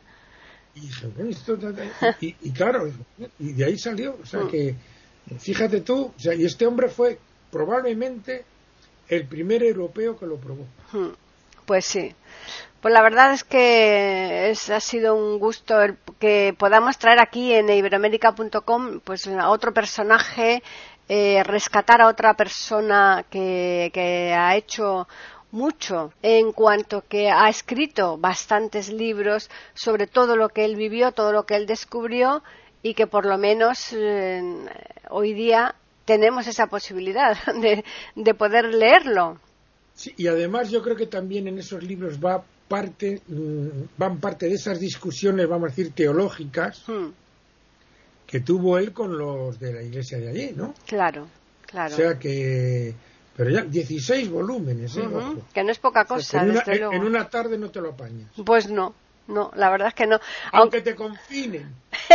Y 0.74 0.80
dije, 0.80 1.06
bueno, 1.08 1.30
esto 1.30 1.56
ta- 1.58 1.72
ta- 1.72 2.16
y, 2.20 2.34
y 2.42 2.50
claro, 2.52 2.90
y 3.38 3.52
de 3.52 3.64
ahí 3.64 3.78
salió. 3.78 4.16
O 4.22 4.26
sea 4.26 4.40
Mm. 4.40 4.48
que, 4.50 4.74
fíjate 5.38 5.80
tú, 5.80 6.12
o 6.16 6.20
sea, 6.20 6.34
y 6.34 6.44
este 6.44 6.66
hombre 6.66 6.88
fue 6.88 7.18
probablemente 7.50 8.44
el 9.08 9.26
primer 9.26 9.62
europeo 9.62 10.18
que 10.18 10.26
lo 10.26 10.36
probó. 10.36 10.64
Mm, 10.92 11.08
Pues 11.66 11.84
sí. 11.86 12.14
Pues 12.80 12.94
la 12.94 13.02
verdad 13.02 13.32
es 13.34 13.44
que 13.44 14.50
es, 14.50 14.70
ha 14.70 14.80
sido 14.80 15.14
un 15.14 15.38
gusto 15.38 15.82
el 15.82 15.96
que 16.18 16.54
podamos 16.58 16.98
traer 16.98 17.20
aquí 17.20 17.52
en 17.52 17.68
iberoamérica.com 17.68 19.00
pues 19.04 19.26
a 19.28 19.50
otro 19.50 19.72
personaje, 19.74 20.62
eh, 21.12 21.42
rescatar 21.42 22.01
a 22.01 22.07
otra 22.07 22.35
persona 22.35 23.25
que, 23.29 23.90
que 23.92 24.33
ha 24.33 24.55
hecho 24.55 25.09
mucho 25.51 26.12
en 26.23 26.53
cuanto 26.53 27.03
que 27.09 27.29
ha 27.29 27.49
escrito 27.49 28.16
bastantes 28.16 28.92
libros 28.92 29.51
sobre 29.75 30.07
todo 30.07 30.37
lo 30.37 30.51
que 30.51 30.64
él 30.64 30.77
vivió, 30.77 31.11
todo 31.11 31.33
lo 31.33 31.46
que 31.46 31.57
él 31.57 31.66
descubrió 31.66 32.44
y 32.85 32.94
que 32.94 33.09
por 33.09 33.27
lo 33.27 33.38
menos 33.38 33.92
eh, 33.92 34.40
hoy 35.09 35.33
día 35.35 35.75
tenemos 36.05 36.46
esa 36.46 36.68
posibilidad 36.68 37.37
de, 37.61 37.85
de 38.14 38.35
poder 38.35 38.66
leerlo. 38.66 39.40
Sí, 39.96 40.14
y 40.16 40.29
además 40.29 40.70
yo 40.70 40.81
creo 40.81 40.94
que 40.94 41.09
también 41.09 41.49
en 41.49 41.59
esos 41.59 41.83
libros 41.83 42.20
va 42.25 42.44
parte, 42.68 43.20
mm, 43.27 43.99
van 43.99 44.20
parte 44.20 44.46
de 44.46 44.55
esas 44.55 44.79
discusiones, 44.79 45.49
vamos 45.49 45.73
a 45.73 45.75
decir, 45.75 45.92
teológicas 45.92 46.85
Hmm. 46.87 47.09
Que 48.30 48.40
tuvo 48.40 48.78
él 48.78 48.92
con 48.92 49.18
los 49.18 49.58
de 49.58 49.72
la 49.72 49.82
iglesia 49.82 50.18
de 50.18 50.28
allí, 50.28 50.52
¿no? 50.56 50.72
Claro, 50.86 51.26
claro. 51.66 51.92
O 51.92 51.96
sea 51.96 52.16
que, 52.18 52.94
pero 53.36 53.50
ya 53.50 53.62
16 53.62 54.30
volúmenes, 54.30 54.96
¿eh? 54.96 55.02
Que 55.52 55.64
no 55.64 55.72
es 55.72 55.78
poca 55.80 56.02
O 56.02 56.20
sea, 56.20 56.40
cosa, 56.40 56.42
en, 56.44 56.50
una, 56.50 56.58
desde 56.60 56.72
en- 56.74 56.78
luego. 56.78 56.94
en 56.94 57.02
una 57.04 57.28
tarde 57.28 57.58
no 57.58 57.70
te 57.70 57.80
lo 57.80 57.90
apañas. 57.90 58.30
Pues 58.46 58.70
no, 58.70 58.94
no, 59.30 59.50
la 59.54 59.70
verdad 59.70 59.88
es 59.88 59.94
que 59.94 60.06
no. 60.06 60.16
Aunque 60.52 60.78
Aunque 60.78 60.80
te 60.82 60.94
confinen. 60.94 61.74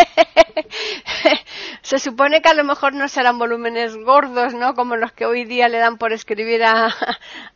se 1.82 2.00
supone 2.00 2.42
que 2.42 2.50
a 2.50 2.54
lo 2.54 2.64
mejor 2.64 2.94
no 2.94 3.08
serán 3.08 3.38
volúmenes 3.38 3.96
gordos, 3.96 4.54
¿no? 4.54 4.74
Como 4.74 4.96
los 4.96 5.12
que 5.12 5.26
hoy 5.26 5.46
día 5.46 5.70
le 5.70 5.78
dan 5.78 5.98
por 5.98 6.14
escribir 6.14 6.64
a, 6.64 6.94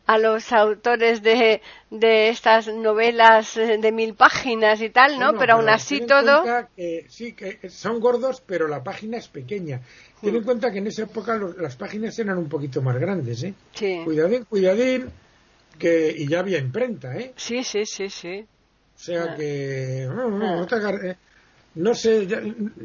a 0.05 0.17
los 0.17 0.51
autores 0.51 1.21
de, 1.21 1.61
de 1.89 2.29
estas 2.29 2.67
novelas 2.67 3.55
de 3.55 3.91
mil 3.91 4.13
páginas 4.15 4.81
y 4.81 4.89
tal, 4.89 5.13
¿no? 5.19 5.27
Bueno, 5.27 5.39
pero 5.39 5.53
aún 5.55 5.69
así 5.69 5.99
ten 5.99 6.07
todo. 6.07 6.43
que 6.75 7.05
sí, 7.09 7.33
que 7.33 7.69
son 7.69 7.99
gordos, 7.99 8.41
pero 8.45 8.67
la 8.67 8.83
página 8.83 9.17
es 9.17 9.27
pequeña. 9.27 9.81
Ten 10.21 10.33
Mm. 10.33 10.37
en 10.37 10.43
cuenta 10.43 10.71
que 10.71 10.79
en 10.79 10.87
esa 10.87 11.03
época 11.03 11.35
los- 11.35 11.57
las 11.57 11.75
páginas 11.77 12.17
eran 12.19 12.37
un 12.37 12.49
poquito 12.49 12.81
más 12.81 12.97
grandes, 12.97 13.43
¿eh? 13.43 13.53
Sí. 13.73 14.01
Cuidadín, 14.03 14.43
cuidadín, 14.45 15.09
que, 15.77 16.13
y 16.17 16.27
ya 16.27 16.39
había 16.39 16.57
imprenta, 16.59 17.15
¿eh? 17.17 17.33
sí, 17.37 17.63
sí, 17.63 17.85
sí, 17.85 18.09
sí. 18.09 18.45
O 18.99 19.01
sea 19.01 19.23
Ah. 19.29 19.35
que... 19.35 20.05
No, 20.13 20.29
no, 20.29 20.45
Ah. 20.45 20.67
no 20.69 20.89
eh, 21.09 21.17
no 21.75 21.93
sé, 21.95 22.27
ya- 22.27 22.41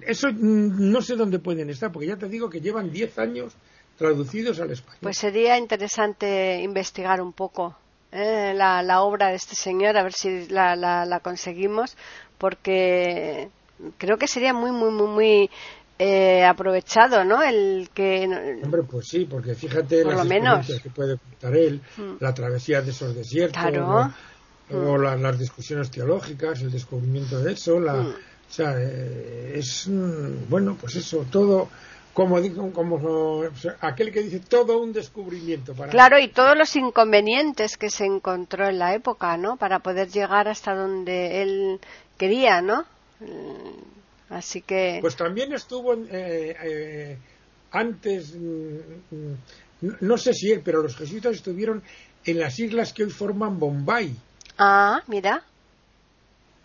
eso 0.07 0.29
no 0.33 1.03
sé 1.03 1.17
dónde 1.17 1.39
pueden 1.41 1.69
estar, 1.71 1.91
porque 1.91 2.07
ya 2.09 2.17
te 2.17 2.29
digo 2.29 2.49
que 2.49 2.61
llevan 2.61 2.93
10 2.93 3.19
años 3.19 3.53
traducidos 3.99 4.61
al 4.61 4.71
español. 4.71 4.99
Pues 5.03 5.19
sería 5.19 5.59
interesante 5.59 6.61
investigar 6.63 7.21
un 7.21 7.33
poco 7.33 7.77
eh, 8.13 8.53
la, 8.55 8.83
la 8.83 9.03
obra 9.03 9.29
de 9.31 9.35
este 9.37 9.57
señor, 9.57 9.97
a 9.97 10.03
ver 10.05 10.13
si 10.13 10.47
la, 10.49 10.77
la, 10.77 11.05
la 11.05 11.19
conseguimos, 11.21 11.97
porque 12.39 13.49
creo 13.99 14.17
que 14.19 14.29
sería 14.29 14.53
muy, 14.53 14.71
muy, 14.71 14.93
muy, 14.93 15.09
muy 15.09 15.51
eh, 15.99 16.45
aprovechado, 16.45 17.25
¿no? 17.25 17.43
El 17.43 17.89
que 17.93 18.61
Hombre, 18.63 18.83
pues 18.85 19.09
sí, 19.09 19.25
porque 19.29 19.55
fíjate 19.55 20.03
Por 20.05 20.13
las 20.15 20.23
lo 20.25 20.29
menos. 20.29 20.67
que 20.83 20.91
puede 20.91 21.19
contar 21.19 21.57
él, 21.57 21.81
Mm. 21.97 22.17
la 22.21 22.33
travesía 22.35 22.83
de 22.83 22.91
esos 22.93 23.15
desiertos, 23.17 23.61
Claro. 23.61 24.13
O 24.73 24.97
la- 24.99 25.17
las 25.17 25.39
discusiones 25.39 25.91
teológicas, 25.91 26.61
el 26.63 26.71
descubrimiento 26.71 27.39
de 27.41 27.53
eso, 27.53 27.79
la, 27.81 27.95
Mm. 27.95 28.07
o 28.09 28.53
sea, 28.53 28.75
eh, 28.79 29.53
es, 29.57 29.87
mm, 29.89 30.49
bueno, 30.49 30.77
pues 30.81 30.97
eso, 30.97 31.27
todo, 31.31 31.69
como 32.13 32.41
como 32.73 32.97
o 33.41 33.57
sea, 33.57 33.77
aquel 33.81 34.13
que 34.13 34.23
dice 34.23 34.41
todo 34.41 34.79
un 34.81 34.93
descubrimiento 34.93 35.75
para 35.75 35.91
Claro, 35.91 36.19
y 36.19 36.29
todos 36.29 36.57
los 36.57 36.75
inconvenientes 36.77 37.77
que 37.77 37.91
se 37.91 38.05
encontró 38.07 38.69
en 38.69 38.79
la 38.79 38.95
época, 38.95 39.37
¿no? 39.37 39.57
Para 39.57 39.81
poder 39.81 40.09
llegar 40.09 40.47
hasta 40.49 40.75
donde 40.75 41.43
él 41.43 41.81
quería, 42.17 42.63
¿no? 42.63 42.85
Mm, 43.21 43.95
Así 44.31 44.63
que. 44.63 44.99
Pues 45.01 45.17
también 45.17 45.53
estuvo 45.53 45.93
eh, 45.95 46.57
eh, 46.65 47.19
antes, 47.73 48.35
mm, 48.35 49.33
no- 49.83 49.97
no 50.01 50.19
sé 50.19 50.33
si 50.33 50.51
él, 50.51 50.63
pero 50.65 50.83
los 50.83 50.97
jesuitas 50.97 51.35
estuvieron 51.37 51.83
en 52.25 52.41
las 52.41 52.59
islas 52.59 52.93
que 52.93 53.05
hoy 53.05 53.11
forman 53.11 53.59
Bombay. 53.59 54.17
Ah, 54.59 55.03
mira. 55.07 55.43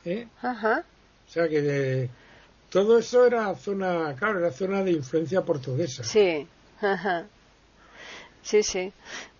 ¿eh? 0.06 0.28
Ajá. 0.41 0.84
O 1.28 1.32
sea 1.32 1.47
que 1.47 1.62
de, 1.62 2.10
todo 2.69 2.99
eso 2.99 3.25
era 3.25 3.54
zona, 3.56 4.15
claro, 4.15 4.39
era 4.39 4.52
zona 4.52 4.84
de 4.84 4.91
influencia 4.91 5.41
portuguesa. 5.41 6.04
Sí, 6.04 6.47
sí, 8.43 8.63
sí. 8.63 8.93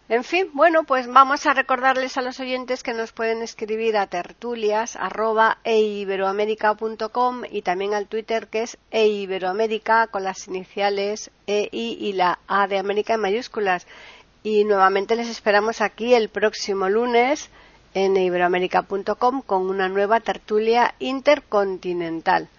En 0.08 0.24
fin, 0.24 0.50
bueno, 0.54 0.86
pues 0.86 1.08
vamos 1.08 1.46
a 1.46 1.54
recordarles 1.54 2.18
a 2.18 2.24
los 2.24 2.40
oyentes 2.40 2.82
que 2.82 2.96
nos 2.96 3.12
pueden 3.12 3.44
escribir 3.44 3.96
a 3.96 4.08
tertulias 4.08 4.98
y 7.52 7.62
también 7.62 7.94
al 7.94 8.08
Twitter 8.08 8.48
que 8.48 8.64
es 8.64 8.78
eiberoamérica 8.90 10.08
con 10.08 10.24
las 10.24 10.48
iniciales 10.48 11.30
EI 11.46 11.70
y 11.72 12.14
la 12.14 12.40
A 12.48 12.68
de 12.68 12.80
América 12.80 13.14
en 13.14 13.20
mayúsculas. 13.20 13.86
Y 14.42 14.64
nuevamente 14.64 15.16
les 15.16 15.30
esperamos 15.30 15.80
aquí 15.82 16.16
el 16.16 16.30
próximo 16.30 16.90
lunes 16.90 17.52
en 17.94 18.18
iberoamérica.com 18.18 19.42
con 19.42 19.70
una 19.70 19.90
nueva 19.90 20.20
tertulia 20.20 20.96
intercontinental. 21.00 22.50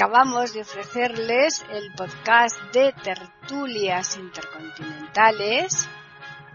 acabamos 0.00 0.54
de 0.54 0.62
ofrecerles 0.62 1.62
el 1.70 1.92
podcast 1.94 2.56
de 2.72 2.92
tertulias 3.04 4.16
intercontinentales. 4.16 5.88